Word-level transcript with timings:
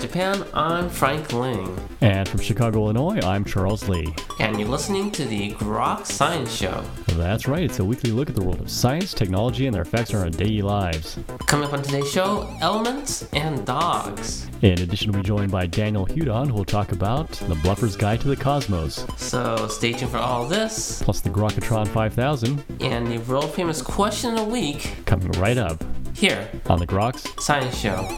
Japan, 0.00 0.44
I'm 0.54 0.88
Frank 0.88 1.32
Ling. 1.34 1.78
And 2.00 2.26
from 2.26 2.40
Chicago, 2.40 2.84
Illinois, 2.84 3.20
I'm 3.22 3.44
Charles 3.44 3.86
Lee. 3.86 4.14
And 4.38 4.58
you're 4.58 4.68
listening 4.68 5.10
to 5.12 5.26
the 5.26 5.52
Grok 5.52 6.06
Science 6.06 6.50
Show. 6.54 6.82
That's 7.08 7.46
right, 7.46 7.62
it's 7.62 7.80
a 7.80 7.84
weekly 7.84 8.10
look 8.10 8.30
at 8.30 8.34
the 8.34 8.42
world 8.42 8.60
of 8.60 8.70
science, 8.70 9.12
technology, 9.12 9.66
and 9.66 9.74
their 9.74 9.82
effects 9.82 10.14
on 10.14 10.22
our 10.22 10.30
daily 10.30 10.62
lives. 10.62 11.18
Coming 11.46 11.66
up 11.66 11.74
on 11.74 11.82
today's 11.82 12.10
show, 12.10 12.50
elements 12.62 13.28
and 13.34 13.66
dogs. 13.66 14.48
In 14.62 14.80
addition, 14.80 15.12
we'll 15.12 15.20
be 15.20 15.26
joined 15.26 15.52
by 15.52 15.66
Daniel 15.66 16.06
Hudon, 16.06 16.48
who 16.48 16.54
will 16.54 16.64
talk 16.64 16.92
about 16.92 17.28
the 17.32 17.54
Bluffer's 17.56 17.94
Guide 17.94 18.22
to 18.22 18.28
the 18.28 18.36
Cosmos. 18.36 19.04
So 19.18 19.68
stay 19.68 19.92
tuned 19.92 20.12
for 20.12 20.18
all 20.18 20.46
this. 20.48 21.02
Plus 21.02 21.20
the 21.20 21.30
Grokatron 21.30 21.86
5000. 21.88 22.64
And 22.80 23.06
the 23.06 23.18
world 23.18 23.52
famous 23.52 23.82
question 23.82 24.30
of 24.30 24.36
the 24.38 24.44
week. 24.44 24.94
Coming 25.04 25.30
right 25.32 25.58
up. 25.58 25.84
Here. 26.14 26.48
On 26.68 26.78
the 26.78 26.86
Groks 26.86 27.38
Science 27.40 27.76
Show. 27.76 28.16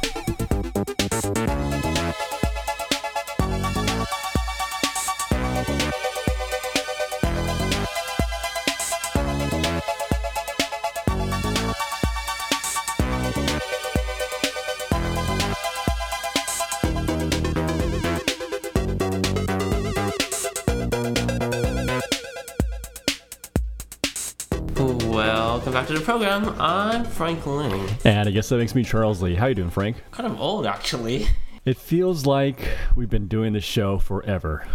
The 26.02 26.06
program. 26.06 26.60
I'm 26.60 27.04
Frank 27.04 27.46
Ling. 27.46 27.88
And 28.04 28.28
I 28.28 28.32
guess 28.32 28.48
that 28.48 28.56
makes 28.58 28.74
me 28.74 28.82
Charles 28.82 29.22
Lee. 29.22 29.36
How 29.36 29.46
you 29.46 29.54
doing, 29.54 29.70
Frank? 29.70 30.02
Kind 30.10 30.26
of 30.26 30.40
old, 30.40 30.66
actually. 30.66 31.28
It 31.64 31.76
feels 31.76 32.26
like 32.26 32.58
we've 32.96 33.10
been 33.10 33.28
doing 33.28 33.52
this 33.52 33.62
show 33.62 33.98
forever. 33.98 34.66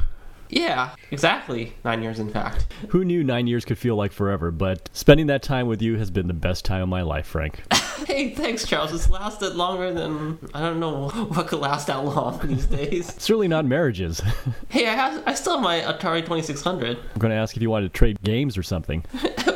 Yeah, 0.49 0.95
exactly. 1.11 1.73
Nine 1.83 2.01
years, 2.01 2.19
in 2.19 2.29
fact. 2.29 2.67
Who 2.89 3.03
knew 3.03 3.25
nine 3.25 3.47
years 3.47 3.65
could 3.65 3.77
feel 3.77 3.97
like 3.97 4.13
forever? 4.13 4.51
But 4.51 4.89
spending 4.93 5.27
that 5.27 5.43
time 5.43 5.67
with 5.67 5.81
you 5.81 5.97
has 5.97 6.09
been 6.09 6.27
the 6.27 6.33
best 6.33 6.63
time 6.63 6.81
of 6.81 6.87
my 6.87 7.01
life, 7.01 7.27
Frank. 7.27 7.61
hey, 8.07 8.29
thanks, 8.29 8.65
Charles. 8.65 8.93
It's 8.93 9.09
lasted 9.09 9.55
longer 9.55 9.93
than 9.93 10.39
I 10.53 10.61
don't 10.61 10.79
know 10.79 11.09
what 11.33 11.47
could 11.47 11.59
last 11.59 11.87
that 11.87 12.05
long 12.05 12.39
these 12.47 12.67
days. 12.67 13.07
Certainly 13.21 13.49
not 13.49 13.65
marriages. 13.65 14.21
hey, 14.69 14.87
I 14.87 14.93
have 14.93 15.23
I 15.25 15.33
still 15.33 15.55
have 15.55 15.61
my 15.61 15.81
Atari 15.81 16.25
Twenty 16.25 16.43
Six 16.43 16.61
Hundred. 16.61 16.97
I'm 16.97 17.19
going 17.19 17.31
to 17.31 17.37
ask 17.37 17.57
if 17.57 17.61
you 17.61 17.69
wanted 17.69 17.91
to 17.91 17.97
trade 17.97 18.17
games 18.23 18.57
or 18.57 18.63
something. 18.63 19.03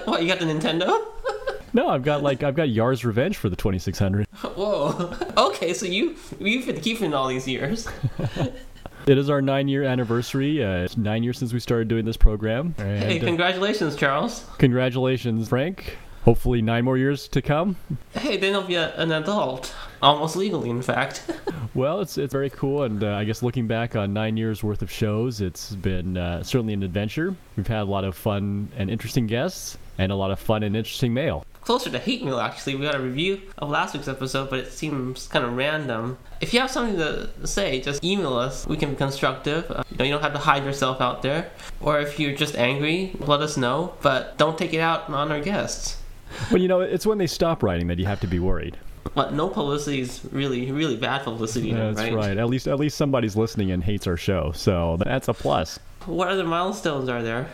what? 0.04 0.22
You 0.22 0.28
got 0.28 0.40
the 0.40 0.46
Nintendo? 0.46 1.08
No, 1.74 1.90
I've 1.90 2.04
got 2.04 2.22
like 2.22 2.44
I've 2.44 2.56
got 2.56 2.70
Yar's 2.70 3.06
Revenge 3.06 3.38
for 3.38 3.50
the 3.50 3.56
2600. 3.56 4.28
Whoa. 4.56 5.14
Okay, 5.38 5.74
so 5.74 5.86
you 5.86 6.16
you've 6.40 6.66
been 6.66 6.82
keeping 6.82 7.14
all 7.14 7.28
these 7.28 7.48
years. 7.48 7.88
It 9.08 9.18
is 9.18 9.32
our 9.32 9.42
nine 9.42 9.68
year 9.68 9.84
anniversary. 9.84 10.64
Uh, 10.64 10.84
it's 10.84 10.96
nine 10.96 11.24
years 11.24 11.40
since 11.40 11.54
we 11.54 11.60
started 11.60 11.88
doing 11.88 12.06
this 12.06 12.18
program. 12.18 12.76
And, 12.78 13.04
hey, 13.04 13.20
congratulations, 13.20 13.96
Charles. 13.96 14.46
Congratulations, 14.60 15.50
Frank. 15.50 15.98
Hopefully, 16.24 16.62
nine 16.62 16.86
more 16.86 17.00
years 17.00 17.28
to 17.30 17.42
come. 17.42 17.76
Hey, 18.14 18.38
then 18.38 18.54
I'll 18.54 18.62
be 18.62 18.76
a, 18.76 18.96
an 18.98 19.12
adult. 19.12 19.74
Almost 20.04 20.36
legally, 20.36 20.70
in 20.70 20.84
fact. 20.84 21.24
well, 21.74 22.00
it's, 22.02 22.20
it's 22.20 22.32
very 22.32 22.52
cool. 22.52 22.84
And 22.84 23.04
uh, 23.04 23.16
I 23.16 23.24
guess 23.24 23.42
looking 23.42 23.66
back 23.66 23.96
on 23.96 24.14
nine 24.14 24.38
years 24.38 24.64
worth 24.64 24.84
of 24.84 24.92
shows, 24.92 25.42
it's 25.42 25.74
been 25.74 26.16
uh, 26.18 26.44
certainly 26.44 26.74
an 26.76 26.84
adventure. 26.84 27.36
We've 27.58 27.66
had 27.66 27.82
a 27.82 27.86
lot 27.86 28.04
of 28.04 28.16
fun 28.16 28.70
and 28.78 28.92
interesting 28.92 29.26
guests 29.26 29.80
and 29.98 30.12
a 30.12 30.16
lot 30.16 30.30
of 30.30 30.40
fun 30.40 30.62
and 30.62 30.76
interesting 30.76 31.12
mail 31.12 31.44
closer 31.62 31.90
to 31.90 32.00
hate 32.00 32.24
mail 32.24 32.40
actually 32.40 32.76
we 32.76 32.82
got 32.82 32.96
a 32.96 33.00
review 33.00 33.42
of 33.60 33.70
last 33.70 33.94
week's 33.94 34.08
episode 34.08 34.50
but 34.50 34.60
it 34.60 34.72
seems 34.72 35.28
kind 35.28 35.46
of 35.46 35.56
random 35.56 36.18
if 36.42 36.54
you 36.54 36.60
have 36.60 36.72
something 36.72 36.98
to 36.98 37.30
say 37.48 37.80
just 37.80 38.04
email 38.04 38.34
us 38.34 38.68
we 38.68 38.76
can 38.76 38.92
be 38.92 38.96
constructive 38.96 39.70
uh, 39.72 39.84
you 39.92 39.98
know 39.98 40.06
you 40.06 40.12
don't 40.12 40.22
have 40.22 40.34
to 40.34 40.40
hide 40.40 40.64
yourself 40.64 41.00
out 41.00 41.22
there 41.22 41.50
or 41.80 42.00
if 42.00 42.20
you're 42.20 42.36
just 42.36 42.56
angry 42.56 43.16
let 43.20 43.42
us 43.42 43.58
know 43.58 43.94
but 44.02 44.38
don't 44.38 44.58
take 44.58 44.74
it 44.74 44.80
out 44.80 45.10
on 45.10 45.32
our 45.32 45.42
guests 45.42 45.98
well 46.50 46.62
you 46.62 46.68
know 46.68 46.82
it's 46.82 47.06
when 47.06 47.18
they 47.18 47.28
stop 47.28 47.62
writing 47.62 47.88
that 47.88 48.00
you 48.00 48.06
have 48.06 48.20
to 48.20 48.28
be 48.28 48.40
worried 48.40 48.78
but 49.14 49.34
no 49.34 49.50
publicity 49.50 50.00
is 50.00 50.22
really, 50.32 50.72
really 50.72 50.96
bad 50.96 51.24
publicity. 51.24 51.74
That's 51.74 52.00
right? 52.00 52.14
right. 52.14 52.38
At 52.38 52.48
least, 52.48 52.68
at 52.68 52.80
least 52.80 52.98
somebody's 52.98 53.36
listening 53.36 53.72
and 53.72 53.84
hates 53.84 54.08
our 54.08 54.16
show, 54.16 54.52
so 54.54 54.98
that's 55.00 55.28
a 55.28 55.34
plus. 55.34 55.80
What 56.06 56.30
other 56.30 56.46
milestones 56.46 57.10
are 57.10 57.22
there? 57.22 57.50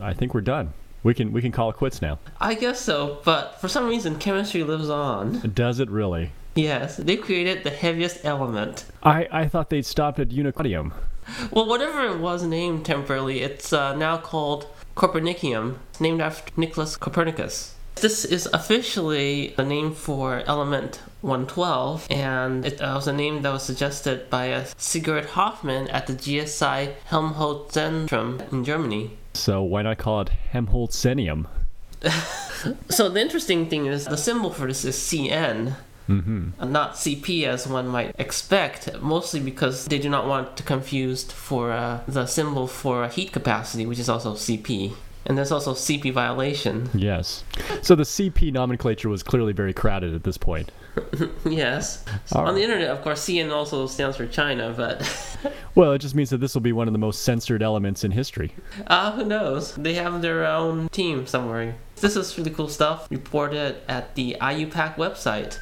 I 0.00 0.12
think 0.12 0.34
we're 0.34 0.40
done. 0.40 0.72
We 1.02 1.14
can 1.14 1.32
we 1.32 1.40
can 1.40 1.52
call 1.52 1.70
it 1.70 1.76
quits 1.76 2.02
now. 2.02 2.18
I 2.40 2.54
guess 2.54 2.80
so, 2.80 3.20
but 3.24 3.60
for 3.60 3.68
some 3.68 3.86
reason 3.86 4.18
chemistry 4.18 4.64
lives 4.64 4.90
on. 4.90 5.52
Does 5.54 5.80
it 5.80 5.90
really? 5.90 6.32
Yes, 6.54 6.96
they 6.96 7.16
created 7.16 7.62
the 7.62 7.70
heaviest 7.70 8.24
element. 8.24 8.84
I, 9.02 9.28
I 9.30 9.46
thought 9.46 9.70
they'd 9.70 9.86
stopped 9.86 10.18
at 10.18 10.30
unaconium. 10.30 10.92
Well, 11.52 11.66
whatever 11.66 12.04
it 12.06 12.18
was 12.18 12.42
named 12.42 12.84
temporarily, 12.84 13.42
it's 13.42 13.72
uh, 13.72 13.94
now 13.94 14.16
called 14.16 14.66
Copernicium, 14.96 15.76
named 16.00 16.20
after 16.20 16.52
Nicholas 16.56 16.96
Copernicus. 16.96 17.74
This 17.96 18.24
is 18.24 18.46
officially 18.52 19.54
the 19.56 19.64
name 19.64 19.92
for 19.92 20.42
element 20.46 21.00
112, 21.20 22.06
and 22.10 22.64
it 22.64 22.80
uh, 22.80 22.94
was 22.94 23.08
a 23.08 23.12
name 23.12 23.42
that 23.42 23.52
was 23.52 23.64
suggested 23.64 24.30
by 24.30 24.64
Sigurd 24.76 25.26
Hofmann 25.26 25.88
at 25.88 26.06
the 26.06 26.12
GSI 26.12 26.94
Helmholtz 27.06 27.76
Zentrum 27.76 28.52
in 28.52 28.64
Germany. 28.64 29.16
So 29.38 29.62
why 29.62 29.82
not 29.82 29.98
call 29.98 30.22
it 30.22 30.30
Helmholtzenium? 30.52 31.46
so 32.88 33.08
the 33.08 33.20
interesting 33.20 33.68
thing 33.68 33.86
is 33.86 34.04
the 34.04 34.16
symbol 34.16 34.50
for 34.50 34.66
this 34.66 34.84
is 34.84 34.96
CN. 34.96 35.76
Mm-hmm. 36.08 36.72
Not 36.72 36.94
CP 36.94 37.44
as 37.44 37.68
one 37.68 37.86
might 37.86 38.14
expect, 38.18 39.00
mostly 39.00 39.40
because 39.40 39.84
they 39.86 39.98
do 39.98 40.08
not 40.08 40.26
want 40.26 40.56
to 40.56 40.62
confuse 40.62 41.22
for 41.24 41.70
uh, 41.70 42.00
the 42.08 42.26
symbol 42.26 42.66
for 42.66 43.08
heat 43.08 43.30
capacity, 43.30 43.84
which 43.84 43.98
is 43.98 44.08
also 44.08 44.32
CP. 44.32 44.94
And 45.26 45.36
there's 45.36 45.52
also 45.52 45.74
CP 45.74 46.12
violation. 46.12 46.88
Yes. 46.94 47.44
So 47.82 47.94
the 47.94 48.04
CP 48.04 48.52
nomenclature 48.52 49.10
was 49.10 49.22
clearly 49.22 49.52
very 49.52 49.74
crowded 49.74 50.14
at 50.14 50.24
this 50.24 50.38
point. 50.38 50.72
yes. 51.44 52.04
So 52.26 52.40
on 52.40 52.54
the 52.54 52.62
internet, 52.62 52.90
of 52.90 53.02
course, 53.02 53.20
CN 53.24 53.52
also 53.52 53.86
stands 53.86 54.16
for 54.16 54.26
China, 54.26 54.72
but. 54.76 55.02
well, 55.74 55.92
it 55.92 55.98
just 55.98 56.14
means 56.14 56.30
that 56.30 56.38
this 56.38 56.54
will 56.54 56.60
be 56.60 56.72
one 56.72 56.88
of 56.88 56.92
the 56.92 56.98
most 56.98 57.22
censored 57.22 57.62
elements 57.62 58.04
in 58.04 58.10
history. 58.10 58.52
Ah, 58.88 59.08
uh, 59.08 59.16
who 59.16 59.24
knows? 59.24 59.74
They 59.76 59.94
have 59.94 60.22
their 60.22 60.44
own 60.46 60.88
team 60.90 61.26
somewhere. 61.26 61.76
This 61.96 62.16
is 62.16 62.36
really 62.38 62.50
cool 62.50 62.68
stuff 62.68 63.08
reported 63.10 63.76
at 63.88 64.14
the 64.14 64.36
IUPAC 64.40 64.96
website. 64.96 65.58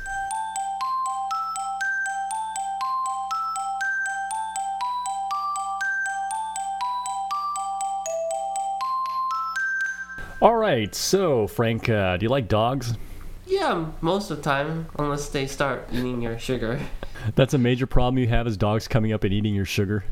All 10.42 10.56
right, 10.56 10.94
so 10.94 11.46
Frank, 11.46 11.88
uh, 11.88 12.18
do 12.18 12.24
you 12.24 12.28
like 12.28 12.46
dogs? 12.46 12.94
Yeah, 13.46 13.86
most 14.00 14.30
of 14.30 14.38
the 14.38 14.42
time, 14.42 14.86
unless 14.98 15.28
they 15.28 15.46
start 15.46 15.88
eating 15.92 16.20
your 16.20 16.38
sugar. 16.38 16.80
That's 17.36 17.54
a 17.54 17.58
major 17.58 17.86
problem 17.86 18.18
you 18.18 18.28
have 18.28 18.46
is 18.46 18.56
dogs 18.56 18.88
coming 18.88 19.12
up 19.12 19.22
and 19.24 19.32
eating 19.32 19.54
your 19.54 19.64
sugar. 19.64 20.04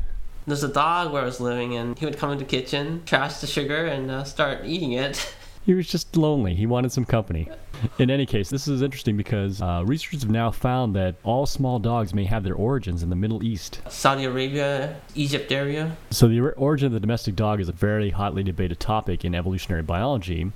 There's 0.47 0.63
a 0.63 0.71
dog 0.71 1.11
where 1.11 1.21
I 1.21 1.25
was 1.25 1.41
living, 1.41 1.75
and 1.75 1.97
he 1.97 2.05
would 2.05 2.17
come 2.17 2.31
into 2.31 2.45
the 2.45 2.49
kitchen, 2.49 3.03
trash 3.05 3.37
the 3.37 3.47
sugar, 3.47 3.85
and 3.85 4.09
uh, 4.09 4.23
start 4.23 4.65
eating 4.65 4.93
it. 4.93 5.33
He 5.65 5.73
was 5.73 5.87
just 5.87 6.15
lonely. 6.15 6.53
He 6.53 6.67
wanted 6.67 6.91
some 6.91 7.05
company. 7.05 7.49
In 7.97 8.11
any 8.11 8.27
case, 8.27 8.51
this 8.51 8.67
is 8.67 8.83
interesting 8.83 9.17
because 9.17 9.63
uh, 9.63 9.81
researchers 9.83 10.21
have 10.21 10.29
now 10.29 10.51
found 10.51 10.95
that 10.95 11.15
all 11.23 11.47
small 11.47 11.79
dogs 11.79 12.13
may 12.13 12.25
have 12.25 12.43
their 12.43 12.53
origins 12.53 13.01
in 13.01 13.09
the 13.09 13.15
Middle 13.15 13.43
East. 13.43 13.81
Saudi 13.89 14.25
Arabia, 14.25 14.95
Egypt 15.15 15.51
area. 15.51 15.97
So, 16.11 16.27
the 16.27 16.39
origin 16.39 16.85
of 16.85 16.93
the 16.93 16.99
domestic 16.99 17.35
dog 17.35 17.59
is 17.59 17.67
a 17.67 17.71
very 17.71 18.11
hotly 18.11 18.43
debated 18.43 18.79
topic 18.79 19.25
in 19.25 19.33
evolutionary 19.33 19.81
biology. 19.81 20.51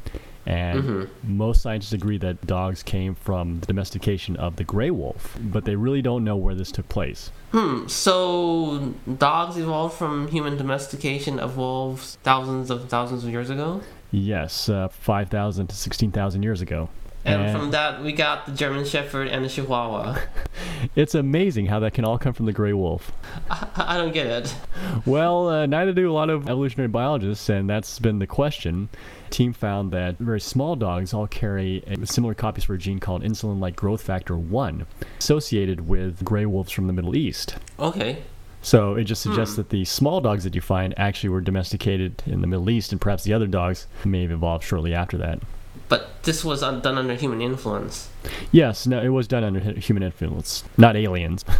And 0.45 0.83
mm-hmm. 0.83 1.37
most 1.37 1.61
scientists 1.61 1.93
agree 1.93 2.17
that 2.19 2.45
dogs 2.47 2.81
came 2.81 3.13
from 3.13 3.59
the 3.59 3.67
domestication 3.67 4.35
of 4.37 4.55
the 4.55 4.63
gray 4.63 4.89
wolf, 4.89 5.37
but 5.39 5.65
they 5.65 5.75
really 5.75 6.01
don't 6.01 6.23
know 6.23 6.35
where 6.35 6.55
this 6.55 6.71
took 6.71 6.89
place. 6.89 7.31
Hmm, 7.51 7.87
so 7.87 8.93
dogs 9.17 9.57
evolved 9.57 9.95
from 9.95 10.27
human 10.29 10.57
domestication 10.57 11.39
of 11.39 11.57
wolves 11.57 12.17
thousands 12.23 12.69
of 12.69 12.89
thousands 12.89 13.23
of 13.23 13.29
years 13.29 13.49
ago? 13.49 13.81
Yes, 14.11 14.69
uh, 14.69 14.87
5,000 14.87 15.67
to 15.67 15.75
16,000 15.75 16.41
years 16.41 16.61
ago. 16.61 16.89
And, 17.25 17.41
and, 17.41 17.57
from 17.57 17.71
that, 17.71 18.01
we 18.01 18.13
got 18.13 18.45
the 18.45 18.53
German 18.53 18.85
Shepherd 18.85 19.27
and 19.27 19.43
the 19.43 19.49
Chihuahua. 19.49 20.19
it's 20.95 21.15
amazing 21.15 21.65
how 21.65 21.79
that 21.81 21.93
can 21.93 22.05
all 22.05 22.17
come 22.17 22.33
from 22.33 22.45
the 22.45 22.53
gray 22.53 22.71
wolf. 22.71 23.11
I, 23.49 23.67
I 23.75 23.97
don't 23.97 24.13
get 24.13 24.27
it. 24.27 24.55
Well, 25.05 25.49
uh, 25.49 25.65
neither 25.65 25.91
do 25.91 26.09
a 26.09 26.13
lot 26.13 26.29
of 26.29 26.43
evolutionary 26.43 26.87
biologists, 26.87 27.49
and 27.49 27.69
that's 27.69 27.99
been 27.99 28.19
the 28.19 28.27
question. 28.27 28.89
team 29.29 29.51
found 29.51 29.91
that 29.91 30.17
very 30.17 30.39
small 30.39 30.75
dogs 30.75 31.13
all 31.13 31.27
carry 31.27 31.83
similar 32.05 32.33
copies 32.33 32.63
for 32.63 32.75
a 32.75 32.77
gene 32.77 32.99
called 32.99 33.21
insulin 33.21 33.59
like 33.59 33.75
growth 33.75 34.01
factor 34.01 34.37
1, 34.37 34.85
associated 35.19 35.87
with 35.87 36.23
gray 36.23 36.45
wolves 36.45 36.71
from 36.71 36.87
the 36.87 36.93
Middle 36.93 37.15
East. 37.15 37.57
Okay. 37.79 38.23
So 38.61 38.95
it 38.95 39.05
just 39.05 39.21
suggests 39.21 39.55
hmm. 39.55 39.61
that 39.61 39.69
the 39.69 39.85
small 39.85 40.21
dogs 40.21 40.43
that 40.43 40.55
you 40.55 40.61
find 40.61 40.93
actually 40.97 41.29
were 41.29 41.41
domesticated 41.41 42.23
in 42.25 42.41
the 42.41 42.47
Middle 42.47 42.69
East, 42.69 42.91
and 42.91 42.99
perhaps 42.99 43.23
the 43.23 43.33
other 43.33 43.47
dogs 43.47 43.87
may 44.05 44.21
have 44.21 44.31
evolved 44.31 44.63
shortly 44.63 44.93
after 44.93 45.17
that. 45.17 45.39
But 45.87 46.23
this 46.23 46.43
was 46.45 46.61
done 46.61 46.85
under 46.85 47.15
human 47.15 47.41
influence. 47.41 48.09
Yes, 48.51 48.85
no, 48.85 49.01
it 49.01 49.09
was 49.09 49.27
done 49.27 49.43
under 49.43 49.59
human 49.59 50.03
influence, 50.03 50.63
not 50.77 50.95
aliens. 50.95 51.45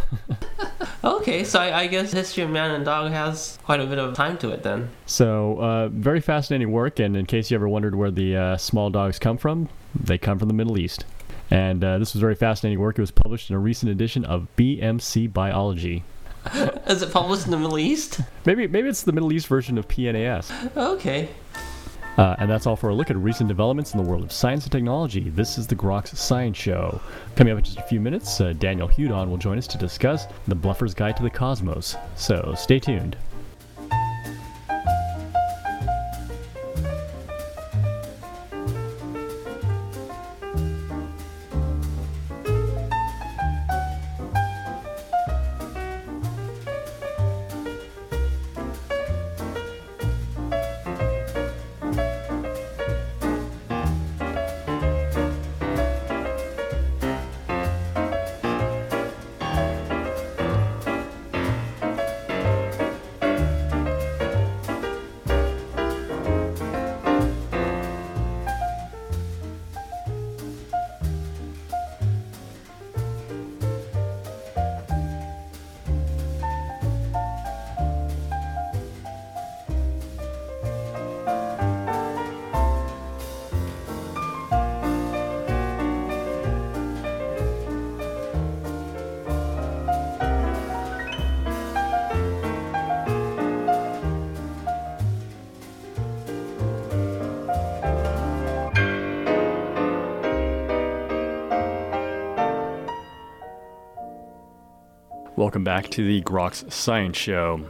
Okay, 1.02 1.44
so 1.44 1.58
I, 1.58 1.80
I 1.80 1.86
guess 1.86 2.12
History 2.12 2.42
of 2.42 2.50
Man 2.50 2.72
and 2.72 2.84
Dog 2.84 3.10
has 3.10 3.58
quite 3.64 3.80
a 3.80 3.86
bit 3.86 3.98
of 3.98 4.14
time 4.14 4.36
to 4.38 4.50
it 4.50 4.62
then. 4.62 4.90
so, 5.06 5.58
uh, 5.58 5.88
very 5.88 6.20
fascinating 6.20 6.70
work. 6.72 6.98
And 6.98 7.16
in 7.16 7.24
case 7.24 7.50
you 7.50 7.54
ever 7.54 7.68
wondered 7.68 7.94
where 7.94 8.10
the 8.10 8.36
uh, 8.36 8.56
small 8.58 8.90
dogs 8.90 9.18
come 9.18 9.38
from, 9.38 9.70
they 9.98 10.18
come 10.18 10.38
from 10.38 10.48
the 10.48 10.54
Middle 10.54 10.78
East. 10.78 11.06
And 11.50 11.82
uh, 11.82 11.98
this 11.98 12.12
was 12.12 12.20
very 12.20 12.34
fascinating 12.34 12.78
work. 12.78 12.98
It 12.98 13.00
was 13.00 13.10
published 13.10 13.48
in 13.48 13.56
a 13.56 13.58
recent 13.58 13.90
edition 13.90 14.26
of 14.26 14.46
BMC 14.56 15.32
Biology. 15.32 16.04
Is 16.86 17.00
it 17.02 17.12
published 17.12 17.46
in 17.46 17.50
the 17.50 17.58
Middle 17.58 17.78
East? 17.78 18.20
Maybe, 18.44 18.66
maybe 18.66 18.88
it's 18.88 19.02
the 19.02 19.12
Middle 19.12 19.32
East 19.32 19.46
version 19.46 19.78
of 19.78 19.88
PNAS. 19.88 20.76
Okay. 20.76 21.30
Uh, 22.20 22.36
and 22.38 22.50
that's 22.50 22.66
all 22.66 22.76
for 22.76 22.90
a 22.90 22.94
look 22.94 23.08
at 23.08 23.16
recent 23.16 23.48
developments 23.48 23.94
in 23.94 23.96
the 23.96 24.06
world 24.06 24.22
of 24.22 24.30
science 24.30 24.64
and 24.64 24.72
technology. 24.72 25.30
This 25.30 25.56
is 25.56 25.66
the 25.66 25.74
Groks 25.74 26.14
Science 26.14 26.58
Show. 26.58 27.00
Coming 27.34 27.54
up 27.54 27.58
in 27.60 27.64
just 27.64 27.78
a 27.78 27.82
few 27.84 27.98
minutes, 27.98 28.42
uh, 28.42 28.52
Daniel 28.58 28.86
Hudon 28.86 29.30
will 29.30 29.38
join 29.38 29.56
us 29.56 29.66
to 29.68 29.78
discuss 29.78 30.26
the 30.46 30.54
Bluffer's 30.54 30.92
Guide 30.92 31.16
to 31.16 31.22
the 31.22 31.30
Cosmos. 31.30 31.96
So 32.16 32.52
stay 32.58 32.78
tuned. 32.78 33.16
Welcome 105.40 105.64
back 105.64 105.88
to 105.92 106.06
the 106.06 106.20
Groks 106.20 106.70
Science 106.70 107.16
Show. 107.16 107.64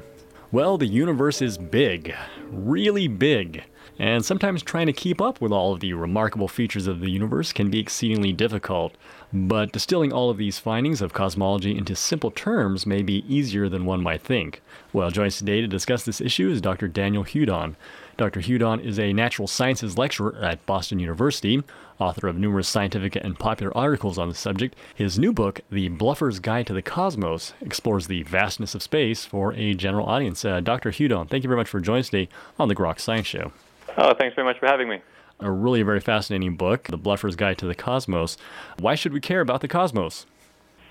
Well, 0.51 0.77
the 0.77 0.89
universe 0.89 1.41
is 1.41 1.57
big, 1.57 2.13
really 2.51 3.07
big, 3.07 3.63
and 3.97 4.25
sometimes 4.25 4.65
trying 4.65 4.89
to 4.89 4.93
keep 4.93 5.21
up 5.21 5.41
with 5.41 5.53
all 5.53 5.73
of 5.73 5.79
the 5.79 5.93
remarkable 5.93 6.49
features 6.49 6.89
of 6.89 6.99
the 6.99 7.13
universe 7.13 7.53
can 7.53 7.71
be 7.71 7.79
exceedingly 7.79 8.33
difficult. 8.33 8.97
But 9.33 9.71
distilling 9.71 10.13
all 10.13 10.31
of 10.31 10.37
these 10.37 10.59
findings 10.59 11.01
of 11.01 11.13
cosmology 11.13 11.79
into 11.79 11.95
simple 11.95 12.33
terms 12.33 12.87
may 12.87 13.03
be 13.03 13.25
easier 13.33 13.69
than 13.69 13.85
one 13.85 14.03
might 14.03 14.23
think. 14.23 14.63
Well, 14.93 15.13
joining 15.13 15.29
us 15.29 15.39
today 15.39 15.61
to 15.61 15.69
discuss 15.69 16.05
this 16.05 16.21
issue 16.21 16.51
is 16.51 16.61
Dr. 16.61 16.89
Daniel 16.89 17.23
Hudon. 17.23 17.77
Dr. 18.21 18.41
Hudon 18.41 18.85
is 18.85 18.99
a 18.99 19.15
natural 19.15 19.49
sciences 19.49 19.97
lecturer 19.97 20.37
at 20.43 20.67
Boston 20.67 20.99
University, 20.99 21.63
author 21.99 22.29
of 22.29 22.37
numerous 22.37 22.69
scientific 22.69 23.17
and 23.17 23.39
popular 23.39 23.75
articles 23.75 24.19
on 24.19 24.29
the 24.29 24.35
subject. 24.35 24.77
His 24.95 25.19
new 25.19 25.33
book, 25.33 25.63
The 25.71 25.89
Bluffer's 25.89 26.39
Guide 26.39 26.67
to 26.67 26.75
the 26.75 26.83
Cosmos, 26.83 27.55
explores 27.63 28.09
the 28.09 28.23
vastness 28.25 28.75
of 28.75 28.83
space 28.83 29.25
for 29.25 29.55
a 29.55 29.73
general 29.73 30.05
audience. 30.05 30.45
Uh, 30.45 30.61
Dr. 30.61 30.91
Hudon, 30.91 31.31
thank 31.31 31.45
you 31.45 31.49
very 31.49 31.57
much 31.57 31.71
for 31.71 31.81
joining 31.81 32.01
us 32.01 32.11
today 32.11 32.29
on 32.59 32.69
the 32.69 32.77
Grok 32.77 33.01
Science 33.01 33.27
Show. 33.27 33.53
Oh, 33.97 34.13
thanks 34.13 34.35
very 34.35 34.47
much 34.47 34.59
for 34.59 34.67
having 34.67 34.91
me. 34.91 35.01
A 35.39 35.51
really 35.51 35.81
very 35.81 36.01
fascinating 36.01 36.57
book, 36.57 36.89
The 36.89 36.99
Bluffer's 36.99 37.37
Guide 37.37 37.57
to 37.57 37.67
the 37.67 37.75
Cosmos. 37.75 38.37
Why 38.79 38.97
should 38.97 39.15
we 39.15 39.21
care 39.21 39.41
about 39.41 39.63
the 39.63 39.69
cosmos? 39.69 40.27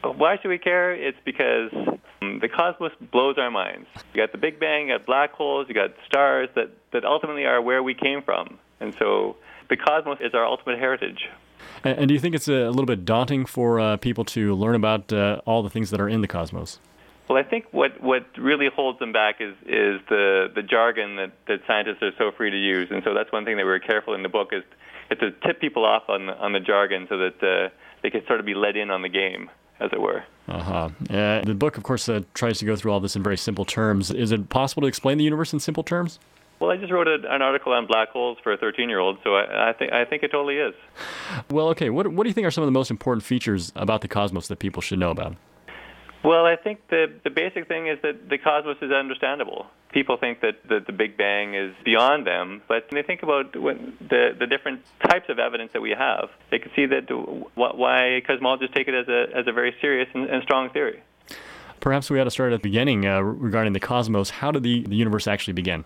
Why 0.03 0.37
should 0.41 0.49
we 0.49 0.57
care? 0.57 0.93
It's 0.93 1.17
because 1.25 1.71
um, 2.21 2.39
the 2.39 2.47
cosmos 2.47 2.91
blows 3.11 3.37
our 3.37 3.51
minds. 3.51 3.87
You 4.13 4.21
got 4.21 4.31
the 4.31 4.37
Big 4.37 4.59
Bang, 4.59 4.87
you 4.87 4.97
got 4.97 5.05
black 5.05 5.33
holes, 5.33 5.67
you 5.67 5.75
got 5.75 5.91
stars 6.05 6.49
that, 6.55 6.71
that 6.93 7.05
ultimately 7.05 7.45
are 7.45 7.61
where 7.61 7.83
we 7.83 7.93
came 7.93 8.21
from. 8.21 8.59
And 8.79 8.95
so 8.97 9.35
the 9.69 9.77
cosmos 9.77 10.17
is 10.21 10.33
our 10.33 10.45
ultimate 10.45 10.79
heritage. 10.79 11.27
And, 11.83 11.99
and 11.99 12.07
do 12.07 12.13
you 12.13 12.19
think 12.19 12.35
it's 12.35 12.47
a 12.47 12.69
little 12.69 12.85
bit 12.85 13.05
daunting 13.05 13.45
for 13.45 13.79
uh, 13.79 13.97
people 13.97 14.25
to 14.25 14.53
learn 14.55 14.75
about 14.75 15.11
uh, 15.11 15.41
all 15.45 15.63
the 15.63 15.69
things 15.69 15.89
that 15.91 15.99
are 15.99 16.09
in 16.09 16.21
the 16.21 16.27
cosmos? 16.27 16.79
Well, 17.27 17.37
I 17.37 17.43
think 17.43 17.65
what, 17.71 18.01
what 18.01 18.25
really 18.37 18.69
holds 18.73 18.97
them 18.97 19.11
back 19.13 19.35
is, 19.39 19.53
is 19.61 20.01
the, 20.09 20.51
the 20.55 20.63
jargon 20.63 21.17
that, 21.17 21.31
that 21.47 21.59
scientists 21.67 22.01
are 22.01 22.11
so 22.17 22.31
free 22.35 22.49
to 22.49 22.57
use. 22.57 22.87
And 22.89 23.03
so 23.03 23.13
that's 23.13 23.31
one 23.31 23.45
thing 23.45 23.57
that 23.57 23.65
we 23.65 23.69
were 23.69 23.79
careful 23.79 24.15
in 24.15 24.23
the 24.23 24.29
book 24.29 24.49
is, 24.51 24.63
is 25.11 25.19
to 25.19 25.31
tip 25.45 25.61
people 25.61 25.85
off 25.85 26.03
on 26.09 26.25
the, 26.25 26.33
on 26.33 26.53
the 26.53 26.59
jargon 26.59 27.05
so 27.07 27.17
that 27.19 27.43
uh, 27.43 27.69
they 28.01 28.09
can 28.09 28.25
sort 28.25 28.39
of 28.39 28.47
be 28.47 28.55
let 28.55 28.75
in 28.75 28.89
on 28.89 29.03
the 29.03 29.09
game, 29.09 29.49
as 29.79 29.91
it 29.93 30.01
were. 30.01 30.23
Uh-huh. 30.47 30.89
Uh, 31.09 31.41
the 31.43 31.53
book, 31.53 31.77
of 31.77 31.83
course, 31.83 32.09
uh, 32.09 32.21
tries 32.33 32.57
to 32.59 32.65
go 32.65 32.75
through 32.75 32.91
all 32.91 32.99
this 32.99 33.15
in 33.15 33.23
very 33.23 33.37
simple 33.37 33.65
terms. 33.65 34.11
Is 34.11 34.31
it 34.31 34.49
possible 34.49 34.81
to 34.81 34.87
explain 34.87 35.17
the 35.17 35.23
universe 35.23 35.53
in 35.53 35.59
simple 35.59 35.83
terms? 35.83 36.19
Well, 36.59 36.71
I 36.71 36.77
just 36.77 36.91
wrote 36.91 37.07
a, 37.07 37.19
an 37.33 37.41
article 37.41 37.71
on 37.71 37.85
black 37.87 38.09
holes 38.09 38.37
for 38.43 38.51
a 38.51 38.57
13-year-old, 38.57 39.19
so 39.23 39.35
I, 39.35 39.69
I 39.69 39.73
think 39.73 39.93
I 39.93 40.03
think 40.03 40.23
it 40.23 40.31
totally 40.31 40.57
is. 40.57 40.73
Well, 41.49 41.69
okay. 41.69 41.89
What 41.89 42.09
what 42.09 42.23
do 42.23 42.29
you 42.29 42.33
think 42.33 42.45
are 42.47 42.51
some 42.51 42.63
of 42.63 42.67
the 42.67 42.71
most 42.71 42.91
important 42.91 43.23
features 43.23 43.71
about 43.75 44.01
the 44.01 44.09
cosmos 44.09 44.47
that 44.49 44.59
people 44.59 44.81
should 44.81 44.99
know 44.99 45.11
about? 45.11 45.35
Well, 46.23 46.45
I 46.45 46.55
think 46.55 46.87
the 46.89 47.07
the 47.23 47.29
basic 47.29 47.67
thing 47.67 47.87
is 47.87 47.99
that 48.01 48.29
the 48.29 48.37
cosmos 48.37 48.77
is 48.81 48.91
understandable. 48.91 49.67
People 49.91 50.17
think 50.17 50.41
that, 50.41 50.67
that 50.69 50.85
the 50.85 50.93
Big 50.93 51.17
Bang 51.17 51.55
is 51.55 51.73
beyond 51.83 52.27
them, 52.27 52.61
but 52.67 52.85
when 52.91 53.01
they 53.01 53.07
think 53.07 53.23
about 53.23 53.55
when 53.55 53.97
the 54.01 54.35
the 54.37 54.45
different 54.45 54.81
types 55.09 55.29
of 55.29 55.39
evidence 55.39 55.71
that 55.73 55.81
we 55.81 55.91
have, 55.91 56.29
they 56.51 56.59
can 56.59 56.71
see 56.75 56.85
that 56.87 57.09
wh- 57.09 57.77
why 57.77 58.21
cosmologists 58.27 58.73
take 58.73 58.87
it 58.87 58.93
as 58.93 59.07
a 59.07 59.27
as 59.35 59.47
a 59.47 59.53
very 59.53 59.73
serious 59.79 60.09
and, 60.13 60.29
and 60.29 60.43
strong 60.43 60.69
theory. 60.71 61.01
Perhaps 61.79 62.09
we 62.09 62.19
ought 62.19 62.25
to 62.25 62.31
start 62.31 62.51
at 62.51 62.61
the 62.61 62.69
beginning 62.69 63.05
uh, 63.05 63.21
regarding 63.21 63.71
the 63.71 63.79
cosmos. 63.79 64.29
How 64.29 64.51
did 64.51 64.63
the, 64.63 64.83
the 64.83 64.97
universe 64.97 65.27
actually 65.27 65.53
begin? 65.53 65.85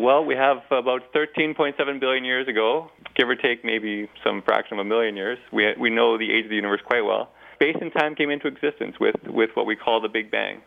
Well, 0.00 0.24
we 0.24 0.34
have 0.34 0.58
about 0.72 1.12
13.7 1.12 2.00
billion 2.00 2.24
years 2.24 2.48
ago, 2.48 2.90
give 3.14 3.28
or 3.28 3.36
take 3.36 3.64
maybe 3.64 4.08
some 4.24 4.42
fraction 4.42 4.78
of 4.78 4.84
a 4.84 4.88
million 4.88 5.16
years. 5.16 5.38
We 5.52 5.74
we 5.78 5.90
know 5.90 6.18
the 6.18 6.32
age 6.32 6.44
of 6.44 6.50
the 6.50 6.56
universe 6.56 6.80
quite 6.84 7.04
well 7.04 7.30
space 7.58 7.76
and 7.80 7.92
time 7.92 8.14
came 8.14 8.30
into 8.30 8.46
existence 8.46 8.96
with, 9.00 9.16
with 9.26 9.50
what 9.54 9.66
we 9.66 9.74
call 9.74 10.00
the 10.00 10.08
Big 10.08 10.30
Bang. 10.30 10.62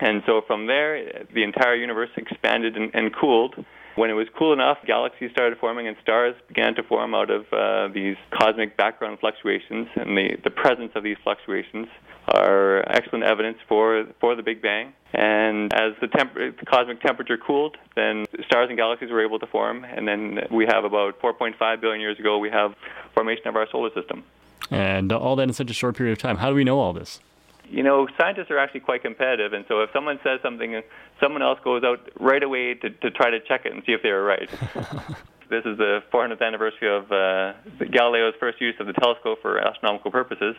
And 0.00 0.22
so 0.26 0.40
from 0.46 0.66
there, 0.66 1.26
the 1.34 1.42
entire 1.42 1.74
universe 1.74 2.08
expanded 2.16 2.76
and, 2.76 2.90
and 2.94 3.14
cooled. 3.14 3.54
When 3.96 4.08
it 4.08 4.14
was 4.14 4.28
cool 4.38 4.54
enough, 4.54 4.78
galaxies 4.86 5.30
started 5.32 5.58
forming 5.58 5.86
and 5.86 5.96
stars 6.02 6.34
began 6.48 6.74
to 6.76 6.82
form 6.82 7.14
out 7.14 7.28
of 7.28 7.44
uh, 7.52 7.92
these 7.92 8.16
cosmic 8.30 8.76
background 8.78 9.18
fluctuations. 9.20 9.88
And 9.96 10.16
the, 10.16 10.38
the 10.42 10.50
presence 10.50 10.92
of 10.94 11.02
these 11.02 11.18
fluctuations 11.22 11.88
are 12.28 12.88
excellent 12.88 13.24
evidence 13.24 13.58
for, 13.68 14.06
for 14.20 14.34
the 14.36 14.42
Big 14.42 14.62
Bang. 14.62 14.94
And 15.12 15.74
as 15.74 15.92
the, 16.00 16.06
temp- 16.06 16.34
the 16.34 16.66
cosmic 16.66 17.02
temperature 17.02 17.36
cooled, 17.36 17.76
then 17.96 18.24
stars 18.46 18.68
and 18.70 18.78
galaxies 18.78 19.10
were 19.10 19.22
able 19.22 19.40
to 19.40 19.46
form. 19.46 19.84
And 19.84 20.08
then 20.08 20.38
we 20.50 20.64
have 20.66 20.84
about 20.84 21.20
4.5 21.20 21.80
billion 21.80 22.00
years 22.00 22.18
ago, 22.18 22.38
we 22.38 22.48
have 22.48 22.72
formation 23.12 23.48
of 23.48 23.56
our 23.56 23.66
solar 23.70 23.90
system. 23.92 24.24
And 24.70 25.12
all 25.12 25.36
that 25.36 25.44
in 25.44 25.52
such 25.52 25.70
a 25.70 25.74
short 25.74 25.96
period 25.96 26.12
of 26.12 26.18
time. 26.18 26.38
How 26.38 26.50
do 26.50 26.54
we 26.54 26.64
know 26.64 26.78
all 26.78 26.92
this? 26.92 27.20
You 27.68 27.84
know, 27.84 28.08
scientists 28.18 28.50
are 28.50 28.58
actually 28.58 28.80
quite 28.80 29.02
competitive, 29.02 29.52
and 29.52 29.64
so 29.68 29.80
if 29.80 29.90
someone 29.92 30.18
says 30.24 30.40
something, 30.42 30.82
someone 31.20 31.40
else 31.40 31.60
goes 31.62 31.84
out 31.84 32.00
right 32.18 32.42
away 32.42 32.74
to, 32.74 32.90
to 32.90 33.10
try 33.12 33.30
to 33.30 33.38
check 33.40 33.64
it 33.64 33.72
and 33.72 33.82
see 33.86 33.92
if 33.92 34.02
they 34.02 34.10
were 34.10 34.24
right. 34.24 34.50
this 35.50 35.64
is 35.64 35.78
the 35.78 36.02
400th 36.12 36.42
anniversary 36.42 36.88
of 36.88 37.12
uh, 37.12 37.52
Galileo's 37.92 38.34
first 38.40 38.60
use 38.60 38.74
of 38.80 38.88
the 38.88 38.92
telescope 38.94 39.38
for 39.40 39.58
astronomical 39.58 40.10
purposes. 40.10 40.56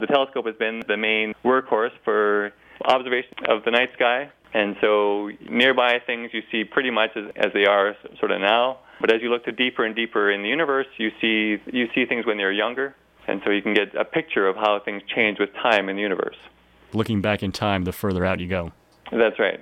The 0.00 0.06
telescope 0.06 0.46
has 0.46 0.56
been 0.56 0.82
the 0.86 0.96
main 0.96 1.34
workhorse 1.44 1.92
for 2.04 2.52
observation 2.84 3.32
of 3.48 3.64
the 3.64 3.70
night 3.70 3.90
sky, 3.94 4.30
and 4.52 4.76
so 4.80 5.30
nearby 5.48 5.98
things 6.04 6.30
you 6.32 6.42
see 6.50 6.64
pretty 6.64 6.90
much 6.90 7.10
as, 7.16 7.24
as 7.36 7.52
they 7.54 7.66
are 7.66 7.94
sort 8.18 8.32
of 8.32 8.40
now. 8.40 8.78
But 9.00 9.14
as 9.14 9.22
you 9.22 9.30
look 9.30 9.44
to 9.44 9.52
deeper 9.52 9.84
and 9.84 9.94
deeper 9.94 10.30
in 10.30 10.42
the 10.42 10.48
universe, 10.48 10.86
you 10.98 11.10
see 11.20 11.62
you 11.72 11.88
see 11.94 12.04
things 12.06 12.26
when 12.26 12.36
they're 12.36 12.52
younger, 12.52 12.94
and 13.26 13.40
so 13.44 13.50
you 13.50 13.62
can 13.62 13.74
get 13.74 13.94
a 13.94 14.04
picture 14.04 14.46
of 14.46 14.56
how 14.56 14.80
things 14.84 15.02
change 15.14 15.38
with 15.38 15.52
time 15.54 15.88
in 15.88 15.96
the 15.96 16.02
universe. 16.02 16.36
Looking 16.92 17.20
back 17.20 17.42
in 17.42 17.52
time, 17.52 17.84
the 17.84 17.92
further 17.92 18.24
out 18.24 18.40
you 18.40 18.48
go. 18.48 18.72
That's 19.12 19.38
right. 19.38 19.60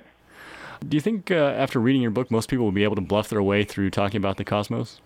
Do 0.87 0.95
you 0.95 1.01
think 1.01 1.29
uh, 1.29 1.35
after 1.35 1.79
reading 1.79 2.01
your 2.01 2.11
book, 2.11 2.31
most 2.31 2.49
people 2.49 2.65
will 2.65 2.71
be 2.71 2.83
able 2.83 2.95
to 2.95 3.01
bluff 3.01 3.29
their 3.29 3.43
way 3.43 3.63
through 3.63 3.89
talking 3.89 4.17
about 4.17 4.37
the 4.37 4.45
cosmos? 4.45 5.01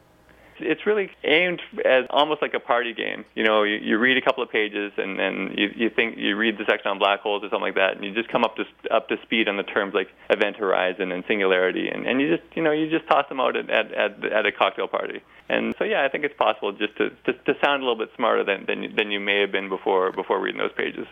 It's 0.60 0.86
really 0.86 1.10
aimed 1.24 1.62
as 1.86 2.06
almost 2.10 2.42
like 2.42 2.54
a 2.54 2.60
party 2.60 2.94
game. 2.94 3.26
You 3.36 3.44
know, 3.44 3.64
you, 3.64 3.76
you 3.76 3.98
read 3.98 4.18
a 4.18 4.22
couple 4.22 4.44
of 4.44 4.50
pages 4.50 4.92
and 4.98 5.20
then 5.20 5.56
you, 5.58 5.70
you 5.76 5.90
think 5.90 6.18
you 6.18 6.36
read 6.36 6.58
the 6.58 6.66
section 6.70 6.90
on 6.92 7.00
black 7.00 7.22
holes 7.22 7.44
or 7.44 7.50
something 7.50 7.62
like 7.62 7.76
that, 7.76 7.96
and 7.96 8.04
you 8.04 8.14
just 8.14 8.30
come 8.30 8.44
up 8.44 8.56
to 8.58 8.64
up 8.94 9.10
to 9.10 9.18
speed 9.24 9.48
on 9.48 9.58
the 9.58 9.64
terms 9.64 9.94
like 9.94 10.10
event 10.30 10.58
horizon 10.58 11.12
and 11.12 11.24
singularity, 11.28 11.90
and, 11.90 12.08
and 12.08 12.22
you 12.22 12.36
just 12.36 12.48
you 12.56 12.64
know 12.64 12.72
you 12.72 12.90
just 12.90 13.08
toss 13.08 13.28
them 13.30 13.40
out 13.40 13.56
at, 13.56 13.70
at 13.70 13.92
at 13.94 14.26
at 14.26 14.46
a 14.46 14.52
cocktail 14.52 14.88
party. 14.88 15.22
And 15.50 15.76
so 15.78 15.84
yeah, 15.84 16.06
I 16.06 16.10
think 16.10 16.24
it's 16.24 16.38
possible 16.38 16.72
just 16.72 16.96
to 16.98 17.10
to, 17.10 17.34
to 17.34 17.54
sound 17.64 17.84
a 17.84 17.86
little 17.86 17.98
bit 17.98 18.10
smarter 18.16 18.44
than 18.44 18.66
than 18.66 18.84
you, 18.84 18.90
than 18.96 19.12
you 19.12 19.20
may 19.20 19.42
have 19.42 19.52
been 19.52 19.70
before 19.70 20.12
before 20.12 20.40
reading 20.40 20.60
those 20.60 20.74
pages. 20.76 21.08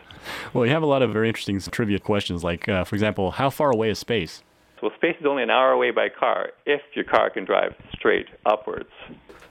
Well, 0.52 0.64
you 0.64 0.72
have 0.72 0.82
a 0.82 0.86
lot 0.86 1.02
of 1.02 1.12
very 1.12 1.28
interesting 1.28 1.60
trivia 1.60 1.98
questions, 1.98 2.42
like 2.42 2.68
uh, 2.68 2.84
for 2.84 2.94
example, 2.94 3.32
how 3.32 3.50
far 3.50 3.70
away 3.70 3.90
is 3.90 3.98
space? 3.98 4.42
Well, 4.82 4.90
space 4.96 5.16
is 5.20 5.26
only 5.26 5.44
an 5.44 5.50
hour 5.50 5.70
away 5.70 5.92
by 5.92 6.08
car 6.08 6.50
if 6.66 6.80
your 6.94 7.04
car 7.04 7.30
can 7.30 7.44
drive 7.44 7.74
straight 7.94 8.26
upwards. 8.44 8.90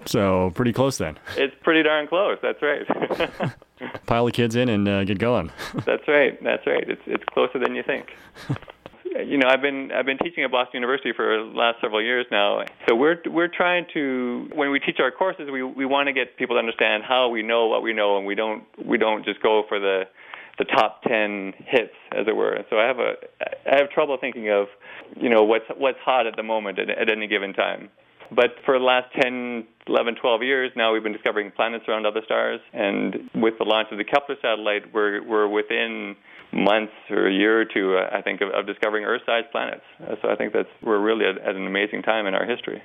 So 0.05 0.51
pretty 0.55 0.73
close 0.73 0.97
then. 0.97 1.17
It's 1.37 1.55
pretty 1.63 1.83
darn 1.83 2.07
close. 2.07 2.37
That's 2.41 2.61
right. 2.61 2.85
Pile 4.05 4.25
the 4.25 4.31
kids 4.31 4.55
in 4.55 4.69
and 4.69 4.87
uh, 4.87 5.03
get 5.03 5.19
going. 5.19 5.51
that's 5.85 6.07
right. 6.07 6.41
That's 6.43 6.65
right. 6.65 6.87
It's 6.87 7.01
it's 7.05 7.23
closer 7.33 7.59
than 7.59 7.75
you 7.75 7.83
think. 7.83 8.07
you 9.05 9.37
know, 9.37 9.47
I've 9.47 9.61
been 9.61 9.91
I've 9.91 10.05
been 10.05 10.17
teaching 10.17 10.43
at 10.43 10.51
Boston 10.51 10.81
University 10.81 11.13
for 11.15 11.37
the 11.37 11.57
last 11.57 11.81
several 11.81 12.01
years 12.01 12.25
now. 12.31 12.63
So 12.87 12.95
we're 12.95 13.17
we're 13.25 13.47
trying 13.47 13.85
to 13.93 14.49
when 14.53 14.71
we 14.71 14.79
teach 14.79 14.99
our 14.99 15.11
courses, 15.11 15.49
we 15.51 15.63
we 15.63 15.85
want 15.85 16.07
to 16.07 16.13
get 16.13 16.37
people 16.37 16.55
to 16.55 16.59
understand 16.59 17.03
how 17.03 17.29
we 17.29 17.43
know 17.43 17.67
what 17.67 17.81
we 17.81 17.93
know, 17.93 18.17
and 18.17 18.25
we 18.25 18.35
don't 18.35 18.63
we 18.83 18.97
don't 18.97 19.25
just 19.25 19.41
go 19.41 19.63
for 19.67 19.79
the 19.79 20.03
the 20.57 20.65
top 20.65 21.01
10 21.03 21.53
hits, 21.65 21.93
as 22.11 22.27
it 22.27 22.35
were. 22.35 22.63
So 22.69 22.77
I 22.77 22.85
have 22.85 22.99
a 22.99 23.13
I 23.65 23.77
have 23.77 23.89
trouble 23.89 24.17
thinking 24.19 24.49
of, 24.49 24.67
you 25.15 25.29
know, 25.29 25.43
what's 25.43 25.65
what's 25.77 25.97
hot 25.99 26.27
at 26.27 26.35
the 26.35 26.43
moment 26.43 26.77
at, 26.79 26.89
at 26.89 27.09
any 27.09 27.27
given 27.27 27.53
time. 27.53 27.89
But 28.33 28.55
for 28.65 28.79
the 28.79 28.85
last 28.85 29.13
10, 29.21 29.67
11, 29.87 30.15
12 30.15 30.43
years 30.43 30.71
now, 30.75 30.93
we've 30.93 31.03
been 31.03 31.11
discovering 31.11 31.51
planets 31.51 31.85
around 31.87 32.05
other 32.05 32.21
stars. 32.23 32.61
And 32.73 33.29
with 33.35 33.57
the 33.57 33.65
launch 33.65 33.89
of 33.91 33.97
the 33.97 34.05
Kepler 34.05 34.35
satellite, 34.41 34.93
we're 34.93 35.21
we're 35.23 35.47
within 35.47 36.15
months 36.53 36.93
or 37.09 37.27
a 37.27 37.33
year 37.33 37.59
or 37.59 37.65
two, 37.65 37.97
uh, 37.97 38.09
I 38.11 38.21
think, 38.21 38.41
of, 38.41 38.49
of 38.49 38.67
discovering 38.67 39.05
Earth-sized 39.05 39.51
planets. 39.51 39.83
Uh, 40.01 40.15
so 40.21 40.29
I 40.29 40.35
think 40.35 40.53
that's 40.53 40.69
we're 40.81 40.99
really 40.99 41.25
at, 41.25 41.37
at 41.37 41.55
an 41.55 41.65
amazing 41.65 42.03
time 42.03 42.25
in 42.25 42.33
our 42.33 42.45
history. 42.45 42.81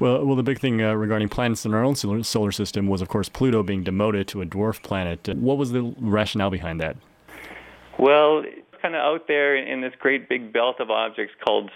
Well, 0.00 0.24
well, 0.24 0.34
the 0.34 0.42
big 0.42 0.58
thing 0.58 0.82
uh, 0.82 0.94
regarding 0.94 1.28
planets 1.28 1.64
in 1.64 1.74
our 1.74 1.84
own 1.84 1.94
solar, 1.94 2.22
solar 2.24 2.50
system 2.50 2.88
was, 2.88 3.00
of 3.00 3.08
course, 3.08 3.28
Pluto 3.28 3.62
being 3.62 3.84
demoted 3.84 4.26
to 4.28 4.42
a 4.42 4.46
dwarf 4.46 4.82
planet. 4.82 5.28
What 5.36 5.58
was 5.58 5.70
the 5.70 5.94
rationale 5.98 6.50
behind 6.50 6.80
that? 6.80 6.96
Well, 7.98 8.44
kind 8.82 8.94
of 8.94 9.00
out 9.00 9.28
there 9.28 9.56
in 9.56 9.80
this 9.80 9.92
great 9.98 10.28
big 10.28 10.52
belt 10.52 10.80
of 10.80 10.90
objects 10.90 11.32
called 11.44 11.70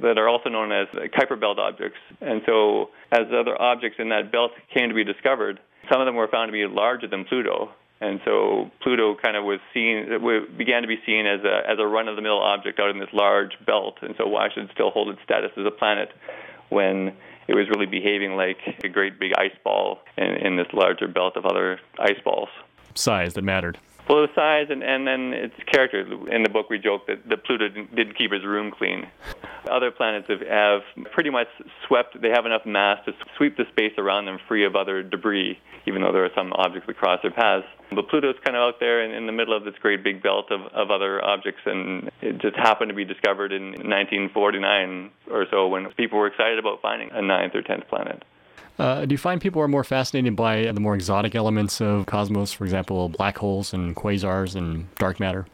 that 0.00 0.16
are 0.16 0.28
also 0.28 0.48
known 0.48 0.72
as 0.72 0.86
Kuiper 1.10 1.38
belt 1.38 1.58
objects. 1.58 1.98
And 2.20 2.42
so, 2.46 2.90
as 3.12 3.26
other 3.28 3.60
objects 3.60 3.98
in 3.98 4.08
that 4.10 4.30
belt 4.30 4.52
came 4.72 4.88
to 4.88 4.94
be 4.94 5.04
discovered, 5.04 5.60
some 5.90 6.00
of 6.00 6.06
them 6.06 6.14
were 6.14 6.28
found 6.28 6.48
to 6.48 6.52
be 6.52 6.64
larger 6.66 7.08
than 7.08 7.24
Pluto. 7.24 7.70
And 8.00 8.20
so 8.24 8.70
Pluto 8.82 9.16
kind 9.22 9.36
of 9.36 9.44
was 9.44 9.60
seen, 9.72 10.06
began 10.56 10.82
to 10.82 10.88
be 10.88 10.98
seen 11.06 11.26
as 11.26 11.40
a 11.44 11.70
as 11.70 11.78
a 11.78 11.86
run-of-the-mill 11.86 12.38
object 12.38 12.78
out 12.78 12.90
in 12.90 12.98
this 12.98 13.12
large 13.12 13.52
belt. 13.66 13.98
And 14.02 14.14
so, 14.16 14.26
why 14.26 14.48
should 14.52 14.64
it 14.64 14.70
still 14.72 14.90
hold 14.90 15.08
its 15.08 15.20
status 15.24 15.50
as 15.56 15.66
a 15.66 15.70
planet 15.70 16.10
when 16.70 17.12
it 17.48 17.54
was 17.54 17.68
really 17.68 17.86
behaving 17.86 18.36
like 18.36 18.58
a 18.82 18.88
great 18.88 19.18
big 19.18 19.32
ice 19.36 19.56
ball 19.62 20.00
in, 20.16 20.24
in 20.24 20.56
this 20.56 20.66
larger 20.72 21.08
belt 21.08 21.36
of 21.36 21.44
other 21.44 21.78
ice 21.98 22.18
balls. 22.24 22.48
Size 22.94 23.34
that 23.34 23.42
mattered. 23.42 23.78
Well, 24.08 24.26
the 24.26 24.34
size 24.34 24.66
and, 24.68 24.82
and 24.82 25.06
then 25.06 25.32
its 25.32 25.54
character. 25.72 26.00
In 26.30 26.42
the 26.42 26.50
book, 26.50 26.68
we 26.68 26.78
joke 26.78 27.06
that, 27.06 27.26
that 27.28 27.44
Pluto 27.44 27.68
didn't, 27.68 27.94
didn't 27.96 28.18
keep 28.18 28.32
his 28.32 28.44
room 28.44 28.70
clean. 28.70 29.06
Other 29.70 29.90
planets 29.90 30.28
have, 30.28 30.40
have 30.46 30.82
pretty 31.12 31.30
much 31.30 31.46
swept, 31.88 32.20
they 32.20 32.28
have 32.28 32.44
enough 32.44 32.66
mass 32.66 32.98
to 33.06 33.12
sweep 33.38 33.56
the 33.56 33.64
space 33.72 33.92
around 33.96 34.26
them 34.26 34.38
free 34.46 34.66
of 34.66 34.76
other 34.76 35.02
debris, 35.02 35.58
even 35.86 36.02
though 36.02 36.12
there 36.12 36.24
are 36.24 36.34
some 36.34 36.52
objects 36.52 36.86
that 36.86 36.98
cross 36.98 37.20
their 37.22 37.30
paths. 37.30 37.64
But 37.94 38.08
Pluto's 38.08 38.36
kind 38.44 38.56
of 38.56 38.60
out 38.60 38.74
there 38.78 39.02
in, 39.02 39.12
in 39.12 39.24
the 39.24 39.32
middle 39.32 39.56
of 39.56 39.64
this 39.64 39.74
great 39.80 40.04
big 40.04 40.22
belt 40.22 40.50
of, 40.50 40.60
of 40.74 40.90
other 40.90 41.24
objects, 41.24 41.62
and 41.64 42.10
it 42.20 42.42
just 42.42 42.56
happened 42.56 42.90
to 42.90 42.94
be 42.94 43.06
discovered 43.06 43.52
in 43.52 43.70
1949 43.70 45.10
or 45.30 45.46
so 45.50 45.68
when 45.68 45.90
people 45.92 46.18
were 46.18 46.26
excited 46.26 46.58
about 46.58 46.82
finding 46.82 47.08
a 47.12 47.22
ninth 47.22 47.54
or 47.54 47.62
tenth 47.62 47.88
planet. 47.88 48.22
Uh, 48.78 49.04
do 49.04 49.12
you 49.12 49.18
find 49.18 49.40
people 49.40 49.62
are 49.62 49.68
more 49.68 49.84
fascinated 49.84 50.34
by 50.34 50.70
the 50.72 50.80
more 50.80 50.94
exotic 50.94 51.34
elements 51.34 51.80
of 51.80 52.06
cosmos, 52.06 52.52
for 52.52 52.64
example, 52.64 53.08
black 53.08 53.38
holes 53.38 53.72
and 53.72 53.94
quasars 53.94 54.56
and 54.56 54.92
dark 54.96 55.20
matter? 55.20 55.46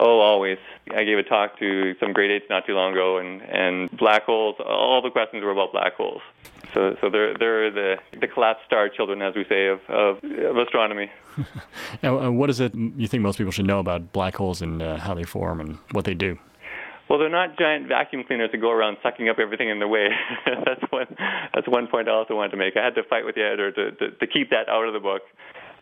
Oh, 0.00 0.20
always. 0.20 0.58
I 0.94 1.04
gave 1.04 1.18
a 1.18 1.24
talk 1.24 1.58
to 1.58 1.94
some 1.98 2.12
grade 2.12 2.30
eights 2.30 2.46
not 2.48 2.64
too 2.66 2.74
long 2.74 2.92
ago, 2.92 3.18
and, 3.18 3.42
and 3.42 3.90
black 3.96 4.24
holes. 4.24 4.56
All 4.64 5.02
the 5.02 5.10
questions 5.10 5.42
were 5.42 5.50
about 5.50 5.72
black 5.72 5.94
holes. 5.94 6.22
So, 6.74 6.96
so 7.00 7.10
they're 7.10 7.34
they're 7.34 7.70
the 7.70 7.96
the 8.20 8.28
collapsed 8.28 8.64
star 8.66 8.88
children, 8.88 9.22
as 9.22 9.34
we 9.34 9.44
say, 9.48 9.66
of 9.66 9.80
of, 9.88 10.22
of 10.22 10.56
astronomy. 10.58 11.10
and 12.02 12.38
what 12.38 12.50
is 12.50 12.60
it 12.60 12.74
you 12.74 13.08
think 13.08 13.22
most 13.22 13.38
people 13.38 13.52
should 13.52 13.66
know 13.66 13.78
about 13.78 14.12
black 14.12 14.36
holes 14.36 14.62
and 14.62 14.82
uh, 14.82 14.98
how 14.98 15.14
they 15.14 15.24
form 15.24 15.60
and 15.60 15.78
what 15.92 16.04
they 16.04 16.14
do? 16.14 16.38
Well, 17.08 17.18
they're 17.18 17.32
not 17.32 17.58
giant 17.58 17.88
vacuum 17.88 18.24
cleaners 18.26 18.50
that 18.52 18.58
go 18.58 18.70
around 18.70 18.98
sucking 19.02 19.28
up 19.28 19.38
everything 19.38 19.70
in 19.70 19.78
their 19.78 19.88
way. 19.88 20.08
that's 20.46 20.84
one. 20.90 21.06
That's 21.54 21.66
one 21.66 21.86
point 21.88 22.08
I 22.08 22.12
also 22.12 22.34
wanted 22.34 22.50
to 22.50 22.58
make. 22.58 22.76
I 22.76 22.84
had 22.84 22.94
to 22.96 23.02
fight 23.08 23.24
with 23.24 23.34
the 23.34 23.42
editor 23.42 23.72
to, 23.72 23.90
to, 23.92 24.10
to 24.12 24.26
keep 24.26 24.50
that 24.50 24.68
out 24.68 24.86
of 24.86 24.92
the 24.92 25.00
book. 25.00 25.22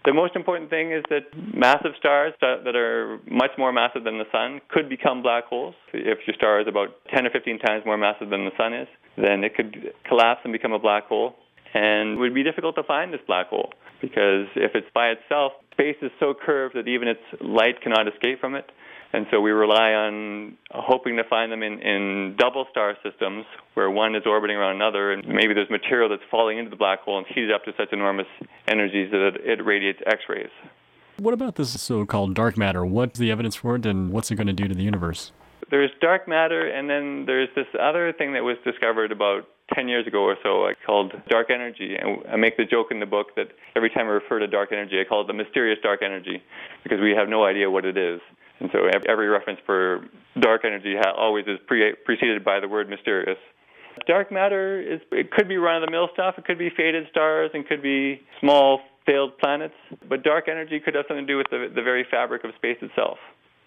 The 0.07 0.15
most 0.15 0.37
important 0.37 0.71
thing 0.71 0.93
is 0.93 1.03
that 1.11 1.27
massive 1.53 1.91
stars 1.99 2.33
that 2.41 2.77
are 2.77 3.19
much 3.29 3.51
more 3.59 3.73
massive 3.73 4.05
than 4.05 4.19
the 4.19 4.31
sun 4.31 4.61
could 4.71 4.89
become 4.89 5.21
black 5.21 5.47
holes. 5.47 5.75
If 5.93 6.19
your 6.29 6.37
star 6.37 6.61
is 6.61 6.69
about 6.69 6.91
10 7.13 7.27
or 7.27 7.31
15 7.31 7.59
times 7.59 7.83
more 7.85 7.99
massive 7.99 8.31
than 8.31 8.45
the 8.45 8.55
sun 8.57 8.73
is, 8.73 8.87
then 9.17 9.43
it 9.43 9.57
could 9.57 9.93
collapse 10.07 10.43
and 10.45 10.53
become 10.53 10.73
a 10.73 10.79
black 10.79 11.09
hole. 11.09 11.35
And 11.75 12.11
it 12.11 12.19
would 12.19 12.35
be 12.35 12.45
difficult 12.45 12.77
to 12.77 12.85
find 12.85 13.13
this 13.13 13.21
black 13.27 13.49
hole 13.49 13.73
because 14.01 14.47
if 14.55 14.77
it's 14.77 14.87
by 14.95 15.09
itself, 15.09 15.53
space 15.73 15.97
is 16.01 16.13
so 16.21 16.35
curved 16.35 16.77
that 16.77 16.87
even 16.87 17.09
its 17.09 17.27
light 17.41 17.83
cannot 17.83 18.07
escape 18.07 18.41
from 18.41 18.55
it. 18.55 18.71
And 19.17 19.27
so 19.31 19.41
we 19.41 19.51
rely 19.51 19.95
on 19.95 20.59
hoping 20.73 21.17
to 21.17 21.25
find 21.25 21.51
them 21.51 21.63
in, 21.63 21.81
in 21.81 22.37
double 22.39 22.67
star 22.71 22.99
systems 23.03 23.47
where 23.73 23.91
one 23.91 24.15
is 24.15 24.25
orbiting 24.27 24.59
around 24.59 24.77
another, 24.77 25.11
and 25.11 25.27
maybe 25.27 25.55
there's 25.55 25.71
material 25.71 26.11
that's 26.11 26.23
falling 26.31 26.59
into 26.59 26.69
the 26.69 26.77
black 26.77 27.01
hole 27.01 27.17
and 27.17 27.27
heated 27.27 27.51
up 27.51 27.65
to 27.65 27.73
such 27.79 27.95
enormous 27.95 28.27
energies 28.69 29.11
that 29.13 29.27
it, 29.29 29.37
it 29.59 29.65
radiates 29.65 30.01
X 30.05 30.21
rays. 30.29 30.51
What 31.17 31.33
about 31.33 31.55
this 31.55 31.81
so 31.81 32.05
called 32.05 32.35
dark 32.35 32.59
matter? 32.59 32.85
What's 32.85 33.19
the 33.19 33.31
evidence 33.31 33.57
for 33.57 33.77
it, 33.77 33.87
and 33.87 34.11
what's 34.11 34.31
it 34.31 34.35
going 34.35 34.49
to 34.49 34.53
do 34.53 34.69
to 34.69 34.75
the 34.75 34.83
universe? 34.83 35.33
There's 35.71 35.91
dark 36.03 36.29
matter, 36.29 36.69
and 36.69 36.91
then 36.91 37.25
there's 37.25 37.49
this 37.57 37.69
other 37.81 38.13
thing 38.13 38.35
that 38.35 38.45
was 38.45 38.59
discovered 38.65 39.13
about 39.13 39.49
10 39.75 39.89
years 39.89 40.07
ago 40.07 40.25
or 40.25 40.37
so 40.43 40.69
called 40.85 41.15
dark 41.31 41.49
energy. 41.49 41.97
And 41.97 42.19
I 42.31 42.37
make 42.37 42.59
the 42.59 42.67
joke 42.67 42.89
in 42.91 43.01
the 43.01 43.07
book 43.07 43.29
that 43.37 43.49
every 43.75 43.89
time 43.89 44.09
I 44.09 44.11
refer 44.11 44.41
to 44.41 44.47
dark 44.47 44.73
energy, 44.73 45.01
I 45.01 45.09
call 45.09 45.23
it 45.23 45.27
the 45.27 45.33
mysterious 45.33 45.79
dark 45.83 46.03
energy 46.03 46.43
because 46.83 47.01
we 47.01 47.13
have 47.13 47.31
no 47.31 47.47
idea 47.47 47.71
what 47.71 47.87
it 47.87 47.97
is. 47.97 48.21
And 48.61 48.71
so 48.73 48.89
every 49.09 49.29
reference 49.29 49.61
for 49.67 50.07
dark 50.41 50.65
energy 50.65 50.95
always 51.17 51.47
is 51.47 51.59
pre- 51.67 51.95
preceded 52.05 52.45
by 52.45 52.61
the 52.61 52.69
word 52.69 52.89
mysterious. 52.89 53.39
Dark 54.07 54.31
matter 54.31 54.81
is 54.81 55.01
it 55.11 55.31
could 55.31 55.49
be 55.49 55.57
run 55.57 55.83
of 55.83 55.87
the 55.87 55.91
mill 55.91 56.09
stuff, 56.13 56.35
it 56.39 56.45
could 56.45 56.59
be 56.59 56.71
faded 56.77 57.07
stars, 57.11 57.51
and 57.55 57.67
could 57.67 57.83
be 57.83 58.21
small 58.41 58.81
failed 59.07 59.39
planets. 59.39 59.75
But 60.09 60.23
dark 60.23 60.49
energy 60.49 60.81
could 60.81 60.95
have 60.95 61.05
something 61.09 61.27
to 61.27 61.33
do 61.33 61.39
with 61.39 61.49
the, 61.51 61.73
the 61.75 61.83
very 61.83 62.05
fabric 62.11 62.45
of 62.45 62.51
space 62.57 62.77
itself. 62.83 63.19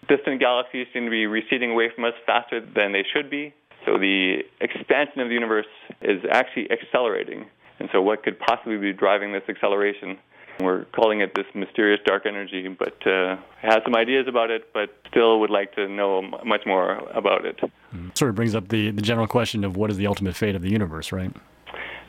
Distant 0.08 0.40
galaxies 0.40 0.86
seem 0.92 1.04
to 1.04 1.10
be 1.10 1.26
receding 1.26 1.72
away 1.72 1.90
from 1.94 2.04
us 2.04 2.14
faster 2.26 2.60
than 2.60 2.92
they 2.92 3.04
should 3.12 3.30
be. 3.30 3.52
So 3.86 3.98
the 3.98 4.42
expansion 4.60 5.20
of 5.20 5.28
the 5.28 5.34
universe 5.34 5.66
is 6.02 6.22
actually 6.30 6.68
accelerating. 6.70 7.46
And 7.78 7.88
so, 7.92 8.02
what 8.02 8.22
could 8.22 8.38
possibly 8.38 8.76
be 8.76 8.92
driving 8.92 9.32
this 9.32 9.42
acceleration? 9.48 10.18
We're 10.62 10.84
calling 10.86 11.20
it 11.20 11.34
this 11.34 11.46
mysterious 11.54 12.00
dark 12.04 12.26
energy, 12.26 12.68
but 12.68 13.06
uh, 13.06 13.36
has 13.60 13.78
some 13.84 13.94
ideas 13.96 14.26
about 14.28 14.50
it, 14.50 14.72
but 14.72 14.90
still 15.08 15.40
would 15.40 15.50
like 15.50 15.74
to 15.74 15.88
know 15.88 16.22
much 16.44 16.62
more 16.66 16.98
about 17.14 17.44
it. 17.44 17.58
Mm-hmm. 17.58 18.08
Sort 18.14 18.28
of 18.28 18.34
brings 18.34 18.54
up 18.54 18.68
the, 18.68 18.90
the 18.90 19.02
general 19.02 19.26
question 19.26 19.64
of 19.64 19.76
what 19.76 19.90
is 19.90 19.96
the 19.96 20.06
ultimate 20.06 20.36
fate 20.36 20.54
of 20.54 20.62
the 20.62 20.70
universe, 20.70 21.12
right? 21.12 21.34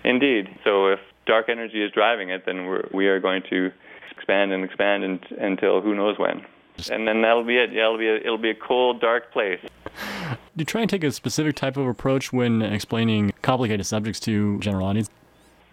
Indeed. 0.03 0.49
So 0.63 0.87
if 0.87 0.99
dark 1.25 1.49
energy 1.49 1.83
is 1.83 1.91
driving 1.91 2.29
it, 2.29 2.45
then 2.45 2.65
we're, 2.65 2.87
we 2.93 3.07
are 3.07 3.19
going 3.19 3.43
to 3.49 3.71
expand 4.11 4.51
and 4.51 4.63
expand 4.63 5.03
and, 5.03 5.25
until 5.39 5.81
who 5.81 5.95
knows 5.95 6.17
when. 6.17 6.45
And 6.89 7.07
then 7.07 7.21
that'll 7.21 7.43
be 7.43 7.57
it. 7.57 7.71
Yeah, 7.71 7.83
it'll 7.83 7.97
be 7.97 8.07
a, 8.07 8.15
it'll 8.15 8.37
be 8.37 8.49
a 8.49 8.55
cold, 8.55 9.01
dark 9.01 9.31
place. 9.31 9.59
Do 9.85 10.37
you 10.57 10.65
try 10.65 10.81
and 10.81 10.89
take 10.89 11.03
a 11.03 11.11
specific 11.11 11.55
type 11.55 11.77
of 11.77 11.85
approach 11.85 12.33
when 12.33 12.61
explaining 12.61 13.33
complicated 13.41 13.85
subjects 13.85 14.19
to 14.21 14.57
general 14.59 14.87
audience? 14.87 15.09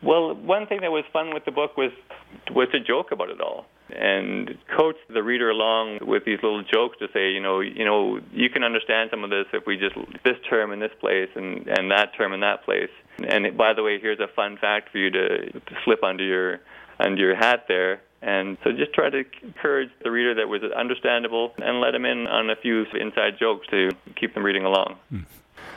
Well, 0.02 0.34
one 0.34 0.66
thing 0.66 0.80
that 0.82 0.92
was 0.92 1.04
fun 1.12 1.34
with 1.34 1.44
the 1.44 1.50
book 1.50 1.76
was 1.76 1.90
was 2.52 2.68
to 2.72 2.80
joke 2.80 3.10
about 3.10 3.30
it 3.30 3.40
all 3.40 3.66
and 3.90 4.58
coach 4.76 4.96
the 5.08 5.22
reader 5.22 5.50
along 5.50 5.98
with 6.02 6.24
these 6.24 6.38
little 6.42 6.62
jokes 6.62 6.98
to 6.98 7.08
say, 7.12 7.30
you 7.30 7.40
know, 7.40 7.60
you 7.60 7.84
know, 7.84 8.20
you 8.32 8.50
can 8.50 8.62
understand 8.62 9.10
some 9.10 9.24
of 9.24 9.30
this 9.30 9.46
if 9.52 9.64
we 9.66 9.76
just 9.76 9.94
this 10.24 10.36
term 10.48 10.72
in 10.72 10.80
this 10.80 10.92
place 11.00 11.28
and 11.34 11.66
and 11.68 11.90
that 11.90 12.14
term 12.16 12.32
in 12.32 12.40
that 12.40 12.64
place. 12.64 12.90
And 13.26 13.56
by 13.56 13.72
the 13.74 13.82
way, 13.82 13.98
here's 14.00 14.20
a 14.20 14.28
fun 14.28 14.58
fact 14.58 14.90
for 14.90 14.98
you 14.98 15.10
to, 15.10 15.52
to 15.52 15.74
slip 15.84 16.04
under 16.04 16.24
your 16.24 16.60
under 17.00 17.20
your 17.20 17.36
hat 17.36 17.64
there. 17.68 18.02
And 18.20 18.58
so 18.64 18.72
just 18.72 18.92
try 18.92 19.10
to 19.10 19.24
encourage 19.42 19.90
the 20.02 20.10
reader 20.10 20.34
that 20.34 20.48
was 20.48 20.60
understandable 20.76 21.54
and 21.58 21.80
let 21.80 21.92
them 21.92 22.04
in 22.04 22.26
on 22.26 22.50
a 22.50 22.56
few 22.56 22.84
inside 23.00 23.34
jokes 23.38 23.66
to 23.68 23.90
keep 24.16 24.34
them 24.34 24.44
reading 24.44 24.64
along. 24.64 24.96
Hmm. 25.10 25.20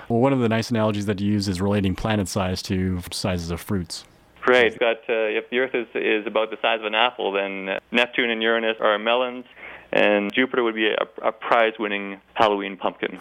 Well, 0.09 0.19
one 0.19 0.33
of 0.33 0.39
the 0.39 0.49
nice 0.49 0.71
analogies 0.71 1.05
that 1.05 1.21
you 1.21 1.31
use 1.31 1.47
is 1.47 1.61
relating 1.61 1.95
planet 1.95 2.27
size 2.27 2.61
to 2.63 3.01
sizes 3.11 3.51
of 3.51 3.61
fruits. 3.61 4.05
Right. 4.47 4.77
Got 4.77 4.97
uh, 5.09 5.37
if 5.37 5.49
the 5.49 5.59
Earth 5.59 5.75
is 5.75 5.87
is 5.95 6.25
about 6.25 6.49
the 6.49 6.57
size 6.61 6.79
of 6.79 6.85
an 6.85 6.95
apple, 6.95 7.31
then 7.31 7.69
uh, 7.69 7.79
Neptune 7.91 8.29
and 8.29 8.41
Uranus 8.41 8.77
are 8.79 8.97
melons, 8.97 9.45
and 9.91 10.33
Jupiter 10.33 10.63
would 10.63 10.75
be 10.75 10.87
a, 10.87 11.27
a 11.27 11.31
prize-winning 11.31 12.19
Halloween 12.33 12.77
pumpkin. 12.77 13.19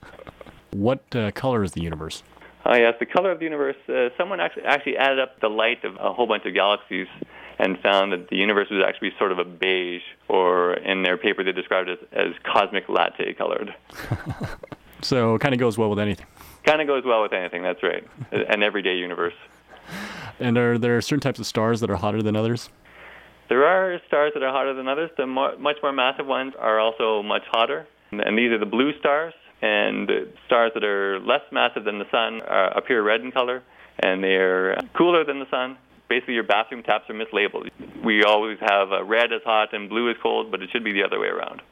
what 0.70 1.02
uh, 1.14 1.30
color 1.32 1.64
is 1.64 1.72
the 1.72 1.82
universe? 1.82 2.22
Oh 2.66 2.74
yes, 2.74 2.94
the 2.98 3.06
color 3.06 3.30
of 3.30 3.38
the 3.38 3.44
universe. 3.44 3.76
Uh, 3.88 4.08
someone 4.16 4.40
actually 4.40 4.64
actually 4.64 4.96
added 4.96 5.18
up 5.18 5.40
the 5.40 5.48
light 5.48 5.84
of 5.84 5.96
a 5.96 6.12
whole 6.12 6.26
bunch 6.26 6.46
of 6.46 6.54
galaxies 6.54 7.08
and 7.58 7.78
found 7.80 8.12
that 8.12 8.28
the 8.28 8.36
universe 8.36 8.68
was 8.70 8.82
actually 8.86 9.12
sort 9.18 9.32
of 9.32 9.38
a 9.38 9.44
beige, 9.44 10.02
or 10.28 10.74
in 10.74 11.02
their 11.02 11.16
paper 11.16 11.44
they 11.44 11.52
described 11.52 11.88
it 11.88 11.98
as, 12.12 12.28
as 12.28 12.34
cosmic 12.42 12.88
latte 12.88 13.34
colored. 13.34 13.74
so 15.02 15.34
it 15.34 15.40
kind 15.40 15.54
of 15.54 15.60
goes 15.60 15.76
well 15.76 15.90
with 15.90 15.98
anything. 15.98 16.26
Kind 16.64 16.80
of 16.80 16.86
goes 16.86 17.04
well 17.04 17.22
with 17.22 17.32
anything. 17.32 17.62
That's 17.62 17.82
right. 17.82 18.06
An 18.32 18.62
everyday 18.62 18.96
universe. 18.96 19.34
And 20.40 20.58
are 20.58 20.78
there 20.78 21.00
certain 21.00 21.20
types 21.20 21.38
of 21.38 21.46
stars 21.46 21.80
that 21.80 21.90
are 21.90 21.96
hotter 21.96 22.22
than 22.22 22.36
others? 22.36 22.70
There 23.48 23.64
are 23.64 24.00
stars 24.06 24.32
that 24.34 24.42
are 24.42 24.52
hotter 24.52 24.74
than 24.74 24.88
others. 24.88 25.10
The 25.16 25.26
more, 25.26 25.56
much 25.58 25.76
more 25.82 25.92
massive 25.92 26.26
ones 26.26 26.54
are 26.58 26.80
also 26.80 27.22
much 27.22 27.42
hotter, 27.50 27.86
and 28.10 28.38
these 28.38 28.50
are 28.50 28.58
the 28.58 28.66
blue 28.66 28.92
stars. 28.98 29.34
And 29.62 30.10
stars 30.46 30.72
that 30.74 30.84
are 30.84 31.20
less 31.20 31.40
massive 31.50 31.84
than 31.84 31.98
the 31.98 32.10
sun 32.10 32.42
are, 32.42 32.76
appear 32.76 33.02
red 33.02 33.22
in 33.22 33.32
color, 33.32 33.62
and 33.98 34.22
they 34.22 34.34
are 34.34 34.76
cooler 34.94 35.24
than 35.24 35.38
the 35.38 35.48
sun. 35.50 35.78
Basically, 36.08 36.34
your 36.34 36.42
bathroom 36.42 36.82
taps 36.82 37.08
are 37.08 37.14
mislabeled. 37.14 37.70
We 38.04 38.24
always 38.24 38.58
have 38.60 38.92
uh, 38.92 39.04
red 39.04 39.32
is 39.32 39.40
hot 39.44 39.72
and 39.72 39.88
blue 39.88 40.10
is 40.10 40.16
cold, 40.22 40.50
but 40.50 40.62
it 40.62 40.68
should 40.70 40.84
be 40.84 40.92
the 40.92 41.02
other 41.02 41.18
way 41.18 41.28
around. 41.28 41.62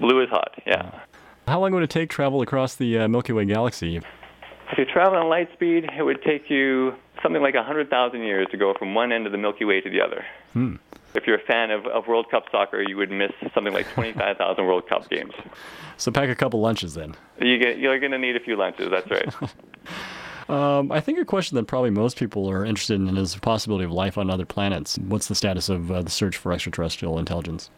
Blue 0.00 0.20
is 0.20 0.28
hot, 0.30 0.52
yeah. 0.66 1.00
How 1.46 1.60
long 1.60 1.72
would 1.72 1.82
it 1.82 1.90
take 1.90 2.10
travel 2.10 2.42
across 2.42 2.74
the 2.74 2.98
uh, 2.98 3.08
Milky 3.08 3.32
Way 3.32 3.44
galaxy? 3.44 3.96
If 3.96 4.78
you 4.78 4.84
travel 4.84 5.18
on 5.18 5.28
light 5.28 5.48
speed, 5.52 5.88
it 5.96 6.02
would 6.02 6.22
take 6.22 6.50
you 6.50 6.94
something 7.22 7.42
like 7.42 7.54
100,000 7.54 8.20
years 8.22 8.46
to 8.50 8.56
go 8.56 8.74
from 8.78 8.94
one 8.94 9.12
end 9.12 9.26
of 9.26 9.32
the 9.32 9.38
Milky 9.38 9.64
Way 9.64 9.80
to 9.80 9.90
the 9.90 10.00
other. 10.00 10.24
Hmm. 10.52 10.76
If 11.14 11.26
you're 11.26 11.38
a 11.38 11.44
fan 11.46 11.70
of, 11.70 11.86
of 11.86 12.06
World 12.06 12.30
Cup 12.30 12.44
soccer, 12.50 12.82
you 12.82 12.96
would 12.96 13.10
miss 13.10 13.32
something 13.54 13.72
like 13.72 13.88
25,000 13.92 14.64
World 14.64 14.88
Cup 14.88 15.08
games. 15.08 15.32
So 16.00 16.12
pack 16.12 16.28
a 16.28 16.36
couple 16.36 16.60
lunches 16.60 16.94
then. 16.94 17.16
You 17.40 17.58
get, 17.58 17.78
you're 17.78 17.98
going 17.98 18.12
to 18.12 18.18
need 18.18 18.36
a 18.36 18.40
few 18.40 18.54
lunches, 18.54 18.88
that's 18.88 19.10
right. 19.10 19.34
um, 20.48 20.92
I 20.92 21.00
think 21.00 21.18
a 21.18 21.24
question 21.24 21.56
that 21.56 21.64
probably 21.64 21.90
most 21.90 22.16
people 22.16 22.48
are 22.48 22.64
interested 22.64 23.00
in 23.00 23.16
is 23.16 23.34
the 23.34 23.40
possibility 23.40 23.84
of 23.84 23.90
life 23.90 24.16
on 24.16 24.30
other 24.30 24.46
planets. 24.46 24.96
What's 24.98 25.26
the 25.26 25.34
status 25.34 25.68
of 25.68 25.90
uh, 25.90 26.02
the 26.02 26.10
search 26.10 26.36
for 26.36 26.52
extraterrestrial 26.52 27.18
intelligence? 27.18 27.68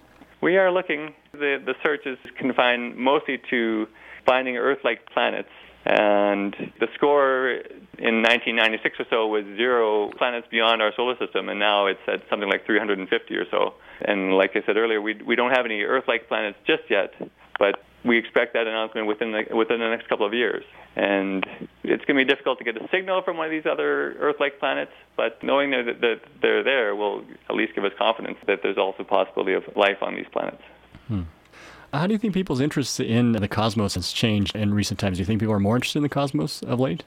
We 0.43 0.59
are 0.59 0.71
looking. 0.71 1.15
The, 1.33 1.63
the 1.65 1.75
search 1.83 2.05
is 2.05 2.19
confined 2.37 2.99
mostly 2.99 3.41
to 3.49 3.87
finding 4.27 4.59
Earth 4.59 4.81
like 4.85 5.07
planets 5.07 5.49
and 5.85 6.55
the 6.79 6.89
score 6.95 7.53
in 7.99 8.21
1996 8.23 9.01
or 9.01 9.07
so 9.09 9.27
was 9.27 9.45
zero 9.57 10.11
planets 10.19 10.47
beyond 10.51 10.83
our 10.83 10.93
solar 10.95 11.17
system, 11.17 11.49
and 11.49 11.59
now 11.59 11.87
it's 11.87 12.01
at 12.07 12.21
something 12.29 12.49
like 12.49 12.67
350 12.67 13.35
or 13.35 13.45
so. 13.51 13.75
And 14.03 14.35
like 14.35 14.51
I 14.55 14.63
said 14.67 14.77
earlier, 14.77 15.01
we 15.01 15.15
we 15.15 15.37
don't 15.37 15.53
have 15.53 15.65
any 15.65 15.83
Earth-like 15.83 16.29
planets 16.29 16.59
just 16.67 16.83
yet, 16.91 17.15
but 17.59 17.83
we 18.05 18.19
expect 18.19 18.55
that 18.55 18.67
announcement 18.67 19.07
within 19.07 19.33
the 19.33 19.57
within 19.57 19.81
the 19.81 19.89
next 19.89 20.09
couple 20.09 20.27
of 20.27 20.35
years. 20.35 20.65
And 20.97 21.47
it's 21.83 22.05
going 22.05 22.19
to 22.19 22.25
be 22.25 22.29
difficult 22.29 22.59
to 22.59 22.65
get 22.65 22.77
a 22.77 22.87
signal 22.91 23.23
from 23.23 23.39
one 23.39 23.47
of 23.47 23.53
these 23.53 23.67
other 23.71 24.13
Earth-like 24.19 24.59
planets, 24.59 24.93
but 25.17 25.43
knowing 25.43 25.71
that, 25.71 26.01
that 26.01 26.21
they're 26.43 26.65
there 26.65 26.95
will 26.95 27.25
at 27.49 27.55
least 27.55 27.75
give 27.75 27.85
us 27.85 27.93
confidence 27.97 28.37
that 28.47 28.61
there's 28.63 28.79
also 28.79 29.05
possibility 29.05 29.55
of 29.55 29.63
life 29.77 30.03
on 30.03 30.15
these 30.15 30.27
planets. 30.33 30.63
Hmm. 31.09 31.23
How 31.93 32.07
do 32.07 32.13
you 32.13 32.19
think 32.19 32.35
people's 32.35 32.61
interest 32.61 33.01
in 33.01 33.33
the 33.33 33.49
cosmos 33.49 33.95
has 33.95 34.13
changed 34.13 34.55
in 34.55 34.73
recent 34.73 35.01
times? 35.01 35.17
Do 35.17 35.23
you 35.23 35.27
think 35.27 35.41
people 35.41 35.55
are 35.55 35.61
more 35.61 35.75
interested 35.75 35.99
in 35.99 36.03
the 36.05 36.09
cosmos 36.09 36.63
of 36.63 36.79
late? 36.79 37.03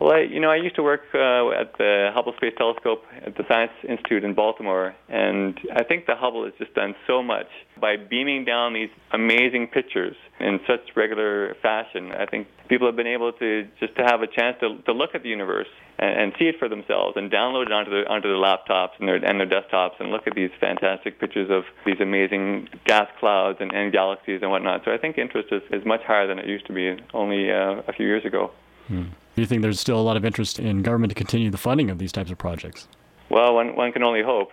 Well, 0.00 0.12
I, 0.12 0.20
you 0.22 0.40
know, 0.40 0.50
I 0.50 0.56
used 0.56 0.74
to 0.76 0.82
work 0.82 1.02
uh, 1.14 1.50
at 1.50 1.78
the 1.78 2.10
Hubble 2.12 2.34
Space 2.36 2.54
Telescope 2.58 3.04
at 3.24 3.36
the 3.36 3.44
Science 3.46 3.72
Institute 3.88 4.24
in 4.24 4.34
Baltimore, 4.34 4.94
and 5.08 5.58
I 5.74 5.84
think 5.84 6.06
the 6.06 6.16
Hubble 6.16 6.44
has 6.44 6.52
just 6.58 6.74
done 6.74 6.94
so 7.06 7.22
much 7.22 7.46
by 7.80 7.96
beaming 7.96 8.44
down 8.44 8.74
these 8.74 8.90
amazing 9.12 9.68
pictures 9.68 10.16
in 10.40 10.60
such 10.66 10.80
regular 10.96 11.54
fashion. 11.62 12.10
I 12.12 12.26
think 12.26 12.48
people 12.68 12.88
have 12.88 12.96
been 12.96 13.06
able 13.06 13.32
to 13.34 13.68
just 13.78 13.94
to 13.96 14.02
have 14.02 14.22
a 14.22 14.26
chance 14.26 14.56
to, 14.60 14.82
to 14.82 14.92
look 14.92 15.14
at 15.14 15.22
the 15.22 15.28
universe 15.28 15.68
and, 15.98 16.20
and 16.20 16.32
see 16.38 16.46
it 16.46 16.58
for 16.58 16.68
themselves 16.68 17.16
and 17.16 17.30
download 17.30 17.66
it 17.66 17.72
onto 17.72 17.90
their 17.90 18.10
onto 18.10 18.28
their 18.28 18.36
laptops 18.36 18.90
and 18.98 19.08
their 19.08 19.16
and 19.16 19.40
their 19.40 19.46
desktops 19.46 20.00
and 20.00 20.10
look 20.10 20.26
at 20.26 20.34
these 20.34 20.50
fantastic 20.60 21.18
pictures 21.18 21.50
of 21.50 21.64
these 21.84 22.00
amazing 22.00 22.68
gas 22.84 23.08
clouds 23.18 23.58
and, 23.60 23.72
and 23.72 23.92
galaxies 23.92 24.40
and 24.42 24.50
whatnot. 24.50 24.82
So 24.84 24.92
I 24.92 24.98
think 24.98 25.18
interest 25.18 25.48
is, 25.52 25.62
is 25.70 25.84
much 25.84 26.02
higher 26.02 26.26
than 26.26 26.38
it 26.38 26.46
used 26.46 26.66
to 26.66 26.72
be 26.72 26.96
only 27.14 27.50
uh, 27.50 27.82
a 27.86 27.92
few 27.92 28.06
years 28.06 28.24
ago. 28.24 28.50
Hmm. 28.88 29.04
Do 29.34 29.40
you 29.40 29.46
think 29.46 29.62
there's 29.62 29.80
still 29.80 29.98
a 29.98 30.02
lot 30.02 30.16
of 30.16 30.24
interest 30.24 30.58
in 30.58 30.82
government 30.82 31.10
to 31.10 31.14
continue 31.14 31.50
the 31.50 31.58
funding 31.58 31.88
of 31.88 31.98
these 31.98 32.12
types 32.12 32.30
of 32.30 32.36
projects? 32.36 32.86
Well, 33.30 33.54
one, 33.54 33.76
one 33.76 33.92
can 33.92 34.02
only 34.02 34.22
hope. 34.22 34.50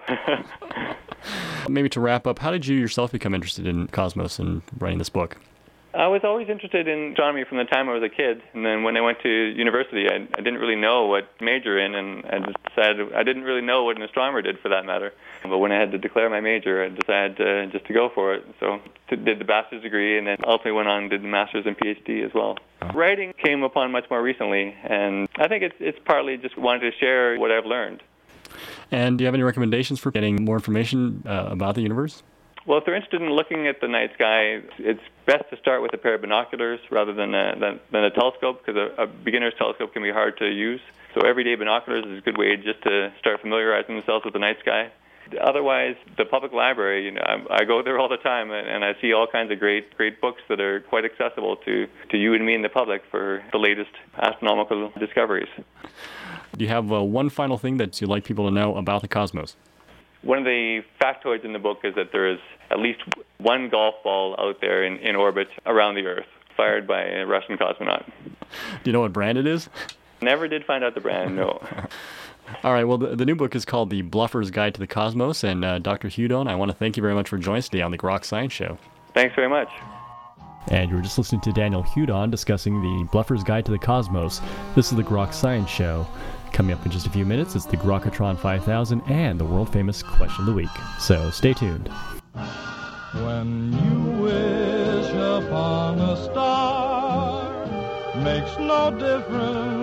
Maybe 1.70 1.90
to 1.90 2.00
wrap 2.00 2.26
up, 2.26 2.40
how 2.40 2.52
did 2.52 2.66
you 2.66 2.78
yourself 2.78 3.12
become 3.12 3.36
interested 3.36 3.68
in 3.68 3.88
cosmos 3.88 4.40
and 4.40 4.62
writing 4.78 5.00
this 5.00 5.10
book? 5.10 5.36
I 5.94 6.08
was 6.08 6.22
always 6.24 6.50
interested 6.50 6.88
in 6.88 7.12
astronomy 7.12 7.46
from 7.46 7.58
the 7.58 7.64
time 7.64 7.90
I 7.90 7.94
was 7.94 8.04
a 8.04 8.10
kid, 8.10 8.44
and 8.54 8.64
then 8.64 8.84
when 8.84 8.96
I 8.96 9.02
went 9.02 9.22
to 9.22 9.30
university, 9.30 10.08
I, 10.08 10.18
I 10.38 10.42
didn't 10.42 10.60
really 10.60 10.76
know 10.76 11.08
what 11.08 11.28
major 11.42 11.80
in, 11.80 11.96
and 11.96 12.26
I 12.26 12.40
just 12.40 12.64
decided 12.64 13.12
I 13.14 13.24
didn't 13.24 13.42
really 13.42 13.62
know 13.62 13.86
what 13.86 13.96
an 13.96 14.04
astronomer 14.04 14.44
did 14.44 14.60
for 14.60 14.70
that 14.70 14.86
matter. 14.86 15.14
But 15.42 15.58
when 15.58 15.72
I 15.72 15.80
had 15.80 15.92
to 15.92 15.98
declare 15.98 16.30
my 16.30 16.42
major, 16.42 16.84
I 16.84 16.90
decided 16.90 17.42
uh, 17.42 17.72
just 17.72 17.86
to 17.86 17.94
go 17.94 18.10
for 18.14 18.36
it. 18.36 18.46
So 18.60 18.80
did 19.10 19.40
the 19.40 19.46
bachelor's 19.46 19.82
degree, 19.82 20.20
and 20.20 20.28
then 20.28 20.38
ultimately 20.44 20.74
went 20.74 20.90
on 20.90 21.04
and 21.04 21.10
did 21.10 21.24
the 21.24 21.28
master's 21.28 21.66
and 21.66 21.76
PhD 21.76 22.24
as 22.24 22.34
well. 22.36 22.58
Oh. 22.84 22.90
Writing 22.94 23.34
came 23.44 23.64
upon 23.64 23.92
much 23.92 24.06
more 24.12 24.22
recently, 24.22 24.76
and 24.84 25.28
I 25.38 25.48
think 25.48 25.64
it's 25.64 25.76
it's 25.80 26.00
partly 26.06 26.38
just 26.38 26.56
wanted 26.56 26.92
to 26.92 26.98
share 27.00 27.38
what 27.38 27.52
I've 27.52 27.66
learned. 27.66 28.04
And 28.92 29.18
do 29.18 29.24
you 29.24 29.26
have 29.26 29.34
any 29.34 29.44
recommendations 29.44 30.00
for 30.00 30.12
getting 30.12 30.46
more 30.46 30.56
information 30.56 31.24
uh, 31.26 31.48
about 31.50 31.74
the 31.74 31.82
universe? 31.82 32.22
Well, 32.66 32.78
if 32.78 32.86
they're 32.86 32.96
interested 32.96 33.22
in 33.22 33.30
looking 33.30 33.68
at 33.68 33.82
the 33.82 33.88
night 33.88 34.12
sky, 34.14 34.62
it's 34.78 35.02
best 35.26 35.50
to 35.50 35.58
start 35.58 35.82
with 35.82 35.94
a 35.94 35.98
pair 35.98 36.16
of 36.16 36.22
binoculars 36.22 36.80
rather 36.92 37.14
than 37.14 37.34
a, 37.34 37.56
than, 37.60 37.80
than 37.92 38.04
a 38.04 38.12
telescope 38.12 38.64
because 38.66 38.76
a, 38.76 39.04
a 39.04 39.08
beginner's 39.08 39.54
telescope 39.58 39.94
can 39.94 40.04
be 40.04 40.12
hard 40.12 40.38
to 40.38 40.46
use. 40.46 40.82
So 41.16 41.22
everyday 41.22 41.56
binoculars 41.56 42.06
is 42.06 42.20
a 42.20 42.22
good 42.22 42.38
way 42.38 42.56
just 42.58 42.84
to 42.84 43.12
start 43.20 43.42
familiarizing 43.42 43.96
themselves 43.96 44.26
with 44.26 44.34
the 44.34 44.40
night 44.40 44.58
sky. 44.60 44.92
Otherwise, 45.42 45.96
the 46.18 46.26
public 46.26 46.52
library, 46.52 47.06
you 47.06 47.12
know, 47.12 47.22
I, 47.22 47.62
I 47.62 47.64
go 47.64 47.84
there 47.84 48.00
all 48.00 48.10
the 48.10 48.18
time, 48.18 48.52
and, 48.52 48.68
and 48.68 48.84
I 48.84 48.94
see 49.00 49.14
all 49.14 49.28
kinds 49.28 49.52
of 49.52 49.60
great, 49.60 49.96
great 49.96 50.20
books 50.20 50.42
that 50.50 50.60
are 50.60 50.80
quite 50.82 51.06
accessible 51.06 51.56
to, 51.58 51.88
to 52.10 52.18
you 52.18 52.34
and 52.34 52.46
me 52.46 52.56
and 52.56 52.64
the 52.64 52.70
public 52.70 53.04
for 53.12 53.44
the 53.52 53.60
latest 53.60 53.92
astronomical 54.18 54.92
discoveries. 55.00 55.50
Do 56.58 56.66
you 56.66 56.70
have 56.70 56.92
uh, 56.92 57.04
one 57.04 57.30
final 57.30 57.60
thing 57.60 57.78
that 57.78 58.02
you'd 58.02 58.10
like 58.10 58.24
people 58.24 58.46
to 58.46 58.52
know 58.52 58.76
about 58.76 59.04
the 59.04 59.08
cosmos? 59.08 59.56
One 60.22 60.38
of 60.38 60.44
the 60.44 60.82
factoids 61.02 61.46
in 61.46 61.54
the 61.54 61.60
book 61.60 61.80
is 61.84 61.96
that 61.96 62.12
there 62.12 62.30
is 62.30 62.40
at 62.70 62.80
least 62.80 63.00
one 63.38 63.70
golf 63.70 63.96
ball 64.04 64.36
out 64.38 64.60
there 64.62 64.84
in, 64.84 64.98
in 64.98 65.16
orbit 65.16 65.48
around 65.66 65.96
the 65.96 66.06
Earth, 66.06 66.28
fired 66.58 66.86
by 66.86 67.04
a 67.04 67.26
Russian 67.26 67.58
cosmonaut. 67.58 68.06
Do 68.46 68.56
you 68.86 68.92
know 68.92 69.02
what 69.02 69.14
brand 69.14 69.38
it 69.38 69.48
is? 69.48 69.70
Never 70.22 70.48
did 70.48 70.66
find 70.66 70.84
out 70.84 70.96
the 70.96 71.02
brand, 71.02 71.36
no. 71.36 71.62
All 72.64 72.74
right, 72.74 72.84
well, 72.84 72.98
the, 72.98 73.16
the, 73.16 73.26
new 73.26 73.36
book 73.36 73.56
is 73.56 73.64
called 73.64 73.92
The 73.92 74.02
Bluffer's 74.02 74.50
Guide 74.50 74.74
to 74.74 74.80
the 74.80 74.88
Cosmos, 74.88 75.44
and 75.44 75.64
uh, 75.64 75.80
Dr. 75.80 76.10
Hudon, 76.10 76.48
I 76.48 76.56
want 76.56 76.72
to 76.72 76.78
thank 76.78 76.98
you 76.98 77.02
very 77.02 77.14
much 77.14 77.30
for 77.30 77.38
joining 77.38 77.60
us 77.60 77.70
today 77.70 77.84
on 77.84 77.92
the 77.92 77.98
Groks 77.98 78.26
Science 78.26 78.52
Show. 78.52 78.78
Thanks 79.14 79.36
very 79.36 79.50
much. 79.50 79.70
And 80.68 80.90
you 80.90 80.98
were 80.98 81.02
just 81.02 81.18
listening 81.18 81.42
to 81.42 81.52
Daniel 81.52 81.84
Hudon 81.84 82.30
discussing 82.30 82.82
the 82.82 83.08
Bluffer's 83.12 83.44
Guide 83.44 83.66
to 83.66 83.72
the 83.72 83.80
Cosmos. 83.80 84.42
This 84.76 84.92
is 84.92 84.98
the 84.98 85.04
Groks 85.04 85.34
Science 85.34 85.70
Show. 85.70 86.06
Coming 86.52 86.74
up 86.74 86.86
in 86.86 86.92
just 86.92 87.08
a 87.08 87.10
few 87.10 87.26
minutes, 87.26 87.56
it's 87.56 87.66
the 87.66 87.78
Grokatron 87.78 88.38
5000 88.38 89.02
and 89.08 89.40
the 89.40 89.46
world 89.46 89.72
famous 89.72 90.04
Question 90.04 90.42
of 90.42 90.46
the 90.48 90.54
Week. 90.54 90.70
So 91.00 91.32
stay 91.32 91.54
tuned. 91.54 91.90
When 93.14 93.74
you 93.74 94.22
wish 94.22 95.10
upon 95.12 96.00
a 96.00 96.24
star, 96.26 97.50
makes 98.18 98.58
no 98.58 98.92
difference 98.92 99.79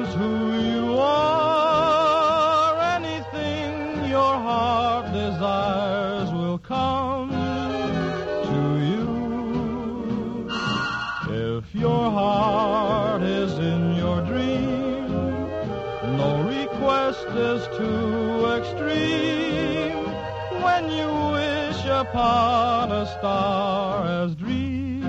is 17.38 17.66
too 17.76 18.46
extreme. 18.56 20.06
When 20.62 20.90
you 20.90 21.08
wish 21.32 21.84
upon 21.84 22.92
a 22.92 23.06
star 23.18 24.06
as 24.24 24.34
dreamers 24.34 25.04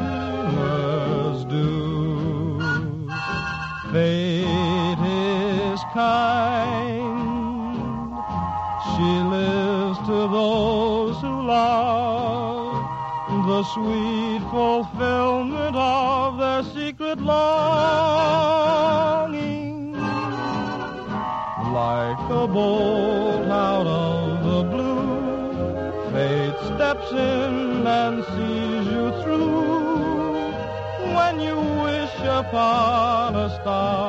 do, 1.45 2.59
fate 3.91 4.99
is 4.99 5.79
kind. 5.93 7.07
She 8.91 9.09
lives 9.35 9.97
to 9.99 10.27
those 10.37 11.17
who 11.21 11.41
love 11.47 11.87
the 13.47 13.63
sweet 13.63 14.41
fulfillment 14.51 15.75
of 15.75 16.37
their 16.37 16.63
secret 16.75 17.19
longing 17.21 17.56
bolt 22.57 23.47
out 23.69 23.85
of 23.85 24.23
the 24.49 24.61
blue. 24.71 26.11
Fate 26.11 26.59
steps 26.69 27.09
in 27.11 27.85
and 28.01 28.15
sees 28.33 28.85
you 28.93 29.05
through. 29.21 30.51
When 31.17 31.35
you 31.47 31.57
wish 31.85 32.15
upon 32.41 33.35
a 33.45 33.49
star, 33.57 34.06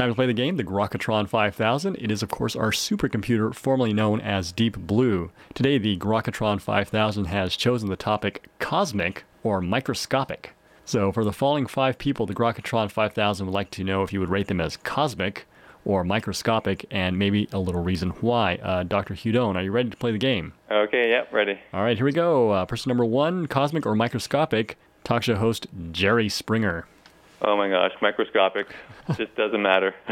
time 0.00 0.08
to 0.08 0.14
play 0.14 0.24
the 0.24 0.32
game, 0.32 0.56
the 0.56 0.64
Grokatron 0.64 1.28
5000. 1.28 1.94
It 1.96 2.10
is, 2.10 2.22
of 2.22 2.30
course, 2.30 2.56
our 2.56 2.70
supercomputer 2.70 3.54
formerly 3.54 3.92
known 3.92 4.18
as 4.22 4.50
Deep 4.50 4.78
Blue. 4.78 5.30
Today, 5.52 5.76
the 5.76 5.98
Grokatron 5.98 6.58
5000 6.58 7.26
has 7.26 7.54
chosen 7.54 7.90
the 7.90 7.96
topic 7.96 8.48
cosmic 8.58 9.24
or 9.42 9.60
microscopic. 9.60 10.54
So, 10.86 11.12
for 11.12 11.22
the 11.22 11.34
following 11.34 11.66
five 11.66 11.98
people, 11.98 12.24
the 12.24 12.34
Grokatron 12.34 12.90
5000 12.90 13.44
would 13.44 13.52
like 13.52 13.70
to 13.72 13.84
know 13.84 14.02
if 14.02 14.10
you 14.10 14.20
would 14.20 14.30
rate 14.30 14.46
them 14.46 14.58
as 14.58 14.78
cosmic 14.78 15.46
or 15.84 16.02
microscopic 16.02 16.86
and 16.90 17.18
maybe 17.18 17.46
a 17.52 17.58
little 17.58 17.82
reason 17.82 18.08
why. 18.22 18.54
Uh, 18.56 18.84
Dr. 18.84 19.12
Hudon, 19.12 19.54
are 19.54 19.62
you 19.62 19.70
ready 19.70 19.90
to 19.90 19.96
play 19.98 20.12
the 20.12 20.18
game? 20.18 20.54
Okay, 20.70 21.10
yep, 21.10 21.30
ready. 21.30 21.60
All 21.74 21.82
right, 21.82 21.98
here 21.98 22.06
we 22.06 22.12
go. 22.12 22.52
Uh, 22.52 22.64
person 22.64 22.88
number 22.88 23.04
one, 23.04 23.46
cosmic 23.48 23.84
or 23.84 23.94
microscopic, 23.94 24.78
talk 25.04 25.24
show 25.24 25.36
host 25.36 25.66
Jerry 25.92 26.30
Springer. 26.30 26.86
Oh 27.42 27.56
my 27.56 27.68
gosh, 27.68 27.92
microscopic. 28.02 28.66
Just 29.16 29.34
doesn't 29.36 29.62
matter. 29.62 29.94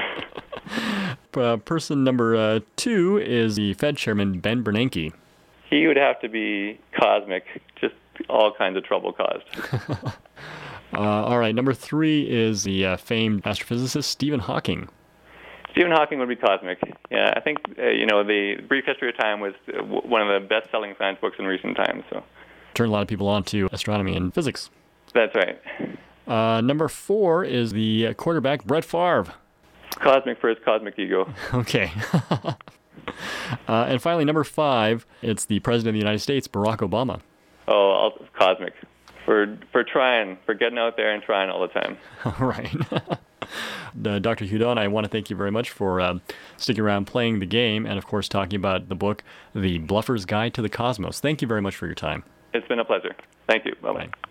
Uh, 1.36 1.56
person 1.56 2.02
number 2.02 2.34
uh, 2.34 2.58
two 2.74 3.16
is 3.16 3.54
the 3.54 3.72
Fed 3.74 3.96
chairman 3.96 4.40
Ben 4.40 4.64
Bernanke. 4.64 5.12
he 5.70 5.86
would 5.86 5.96
have 5.96 6.18
to 6.20 6.28
be 6.28 6.80
cosmic, 6.98 7.44
just 7.80 7.94
all 8.28 8.52
kinds 8.58 8.76
of 8.76 8.82
trouble 8.84 9.12
caused. 9.12 9.44
Uh, 10.94 11.00
all 11.00 11.38
right, 11.38 11.54
number 11.54 11.74
three 11.74 12.22
is 12.28 12.64
the 12.64 12.84
uh, 12.86 12.96
famed 12.96 13.42
astrophysicist 13.44 14.04
Stephen 14.04 14.40
Hawking. 14.40 14.88
Stephen 15.72 15.92
Hawking 15.92 16.18
would 16.18 16.30
be 16.30 16.34
cosmic. 16.36 16.78
Yeah, 17.10 17.34
I 17.36 17.40
think 17.40 17.58
uh, 17.78 17.88
you 17.90 18.06
know 18.06 18.24
the 18.24 18.56
Brief 18.66 18.84
History 18.86 19.10
of 19.10 19.16
Time 19.18 19.38
was 19.40 19.52
uh, 19.68 19.82
one 19.84 20.22
of 20.22 20.42
the 20.42 20.48
best-selling 20.48 20.94
science 20.98 21.18
books 21.20 21.36
in 21.38 21.44
recent 21.44 21.76
times. 21.76 22.04
So 22.10 22.24
Turned 22.74 22.88
a 22.88 22.92
lot 22.92 23.02
of 23.02 23.08
people 23.08 23.28
on 23.28 23.44
to 23.44 23.68
astronomy 23.70 24.16
and 24.16 24.32
physics. 24.34 24.70
that's 25.14 25.34
right. 25.36 25.60
Uh, 26.28 26.60
number 26.60 26.88
four 26.88 27.42
is 27.42 27.72
the 27.72 28.08
uh, 28.08 28.14
quarterback 28.14 28.64
Brett 28.64 28.84
Favre. 28.84 29.32
Cosmic 29.92 30.38
for 30.40 30.50
his 30.50 30.58
cosmic 30.64 30.98
ego. 30.98 31.32
Okay. 31.54 31.90
uh, 32.22 32.54
and 33.68 34.00
finally, 34.02 34.24
number 34.24 34.44
five, 34.44 35.06
it's 35.22 35.46
the 35.46 35.58
President 35.60 35.88
of 35.88 35.94
the 35.94 35.98
United 35.98 36.20
States, 36.20 36.46
Barack 36.46 36.78
Obama. 36.78 37.20
Oh, 37.66 37.90
I'll, 37.92 38.26
cosmic 38.38 38.74
for 39.24 39.58
for 39.72 39.82
trying, 39.82 40.38
for 40.46 40.54
getting 40.54 40.78
out 40.78 40.96
there 40.96 41.12
and 41.12 41.22
trying 41.22 41.50
all 41.50 41.60
the 41.60 41.68
time. 41.68 41.96
All 42.24 42.46
right. 42.46 42.74
Uh, 44.04 44.18
Dr. 44.18 44.44
Hudon, 44.44 44.78
I 44.78 44.88
want 44.88 45.04
to 45.04 45.08
thank 45.08 45.30
you 45.30 45.36
very 45.36 45.50
much 45.50 45.70
for 45.70 46.00
um, 46.00 46.20
sticking 46.56 46.84
around 46.84 47.06
playing 47.06 47.38
the 47.38 47.46
game 47.46 47.86
and, 47.86 47.98
of 47.98 48.06
course, 48.06 48.28
talking 48.28 48.56
about 48.56 48.88
the 48.88 48.94
book, 48.94 49.24
The 49.54 49.78
Bluffer's 49.78 50.26
Guide 50.26 50.52
to 50.54 50.62
the 50.62 50.68
Cosmos. 50.68 51.20
Thank 51.20 51.40
you 51.40 51.48
very 51.48 51.62
much 51.62 51.74
for 51.74 51.86
your 51.86 51.94
time. 51.94 52.24
It's 52.52 52.68
been 52.68 52.78
a 52.78 52.84
pleasure. 52.84 53.14
Thank 53.48 53.64
you. 53.64 53.74
Bye 53.82 53.92
bye. 53.92 54.06
Bye. 54.06 54.28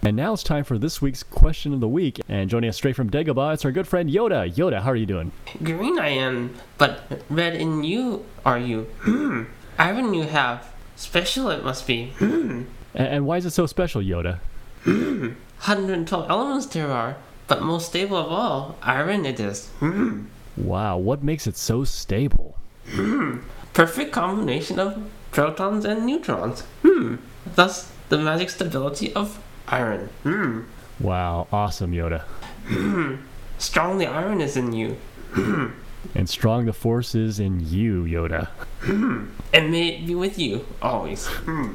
And 0.00 0.16
now 0.16 0.32
it's 0.32 0.42
time 0.42 0.64
for 0.64 0.78
this 0.78 1.02
week's 1.02 1.22
question 1.22 1.74
of 1.74 1.80
the 1.80 1.88
week. 1.88 2.20
And 2.28 2.48
joining 2.48 2.70
us 2.70 2.76
straight 2.76 2.96
from 2.96 3.10
Dagobah, 3.10 3.54
it's 3.54 3.64
our 3.64 3.72
good 3.72 3.86
friend 3.86 4.08
Yoda. 4.08 4.52
Yoda, 4.52 4.82
how 4.82 4.90
are 4.90 4.96
you 4.96 5.06
doing? 5.06 5.32
Green 5.62 5.98
I 5.98 6.08
am, 6.08 6.54
but 6.78 7.02
red 7.28 7.54
in 7.54 7.84
you 7.84 8.24
are 8.44 8.58
you. 8.58 8.82
Hmm. 9.00 9.44
Iron 9.78 10.14
you 10.14 10.24
have. 10.24 10.72
Special 10.96 11.50
it 11.50 11.64
must 11.64 11.86
be. 11.86 12.06
Hmm. 12.18 12.62
And, 12.94 13.08
and 13.08 13.26
why 13.26 13.36
is 13.36 13.46
it 13.46 13.50
so 13.50 13.66
special, 13.66 14.00
Yoda? 14.00 14.38
112 14.84 16.30
elements 16.30 16.66
there 16.66 16.90
are, 16.90 17.16
but 17.46 17.62
most 17.62 17.86
stable 17.86 18.16
of 18.16 18.32
all, 18.32 18.76
iron 18.82 19.24
it 19.24 19.38
is. 19.38 19.68
Hmm. 19.78 20.24
Wow, 20.56 20.98
what 20.98 21.22
makes 21.22 21.46
it 21.46 21.56
so 21.56 21.84
stable? 21.84 22.56
Perfect 23.72 24.12
combination 24.12 24.78
of 24.78 25.10
protons 25.30 25.84
and 25.84 26.04
neutrons. 26.04 26.62
Hmm. 26.82 27.16
Thus, 27.54 27.90
the 28.08 28.18
magic 28.18 28.50
stability 28.50 29.12
of 29.14 29.40
iron. 29.72 30.08
Hmm. 30.22 30.60
Wow, 31.00 31.48
awesome, 31.52 31.92
Yoda. 31.92 32.22
Strong 33.58 33.98
the 33.98 34.06
iron 34.06 34.40
is 34.40 34.56
in 34.56 34.72
you, 34.72 34.96
And 36.14 36.28
strong 36.28 36.66
the 36.66 36.72
force 36.72 37.14
is 37.14 37.40
in 37.40 37.60
you, 37.66 38.02
Yoda. 38.04 38.48
and 39.52 39.70
may 39.70 39.88
it 39.96 40.06
be 40.06 40.14
with 40.14 40.38
you 40.38 40.64
always. 40.80 41.26
Hmm. 41.26 41.72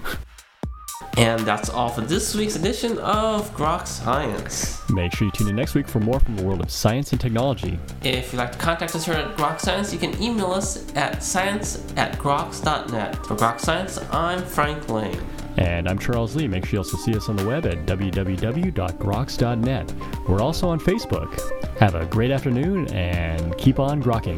And 1.17 1.39
that's 1.41 1.69
all 1.69 1.89
for 1.89 2.01
this 2.01 2.35
week's 2.35 2.55
edition 2.55 2.99
of 2.99 3.51
Grok 3.55 3.87
Science. 3.87 4.87
Make 4.91 5.13
sure 5.15 5.25
you 5.25 5.31
tune 5.31 5.47
in 5.49 5.55
next 5.55 5.73
week 5.73 5.87
for 5.87 5.99
more 5.99 6.19
from 6.19 6.35
the 6.35 6.43
world 6.43 6.61
of 6.61 6.69
science 6.69 7.11
and 7.11 7.19
technology. 7.19 7.79
If 8.03 8.31
you'd 8.31 8.37
like 8.39 8.51
to 8.51 8.57
contact 8.59 8.93
us 8.95 9.05
here 9.05 9.15
at 9.15 9.35
Grok 9.35 9.59
Science, 9.59 9.91
you 9.91 9.97
can 9.97 10.21
email 10.21 10.51
us 10.51 10.85
at 10.95 11.23
science 11.23 11.83
at 11.95 12.19
groks.net. 12.19 13.15
For 13.25 13.35
Grok 13.35 13.59
Science, 13.59 13.97
I'm 14.11 14.43
Frank 14.43 14.89
Ling. 14.89 15.19
And 15.57 15.89
I'm 15.89 15.97
Charles 15.97 16.35
Lee. 16.35 16.47
Make 16.47 16.65
sure 16.65 16.73
you 16.73 16.79
also 16.79 16.97
see 16.97 17.15
us 17.15 17.29
on 17.29 17.35
the 17.35 17.45
web 17.45 17.65
at 17.65 17.85
www.groks.net. 17.85 19.93
We're 20.27 20.41
also 20.41 20.69
on 20.69 20.79
Facebook. 20.79 21.77
Have 21.79 21.95
a 21.95 22.05
great 22.05 22.31
afternoon 22.31 22.87
and 22.93 23.57
keep 23.57 23.79
on 23.79 24.01
grokking. 24.01 24.37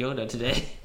Yoda 0.00 0.26
today. 0.26 0.64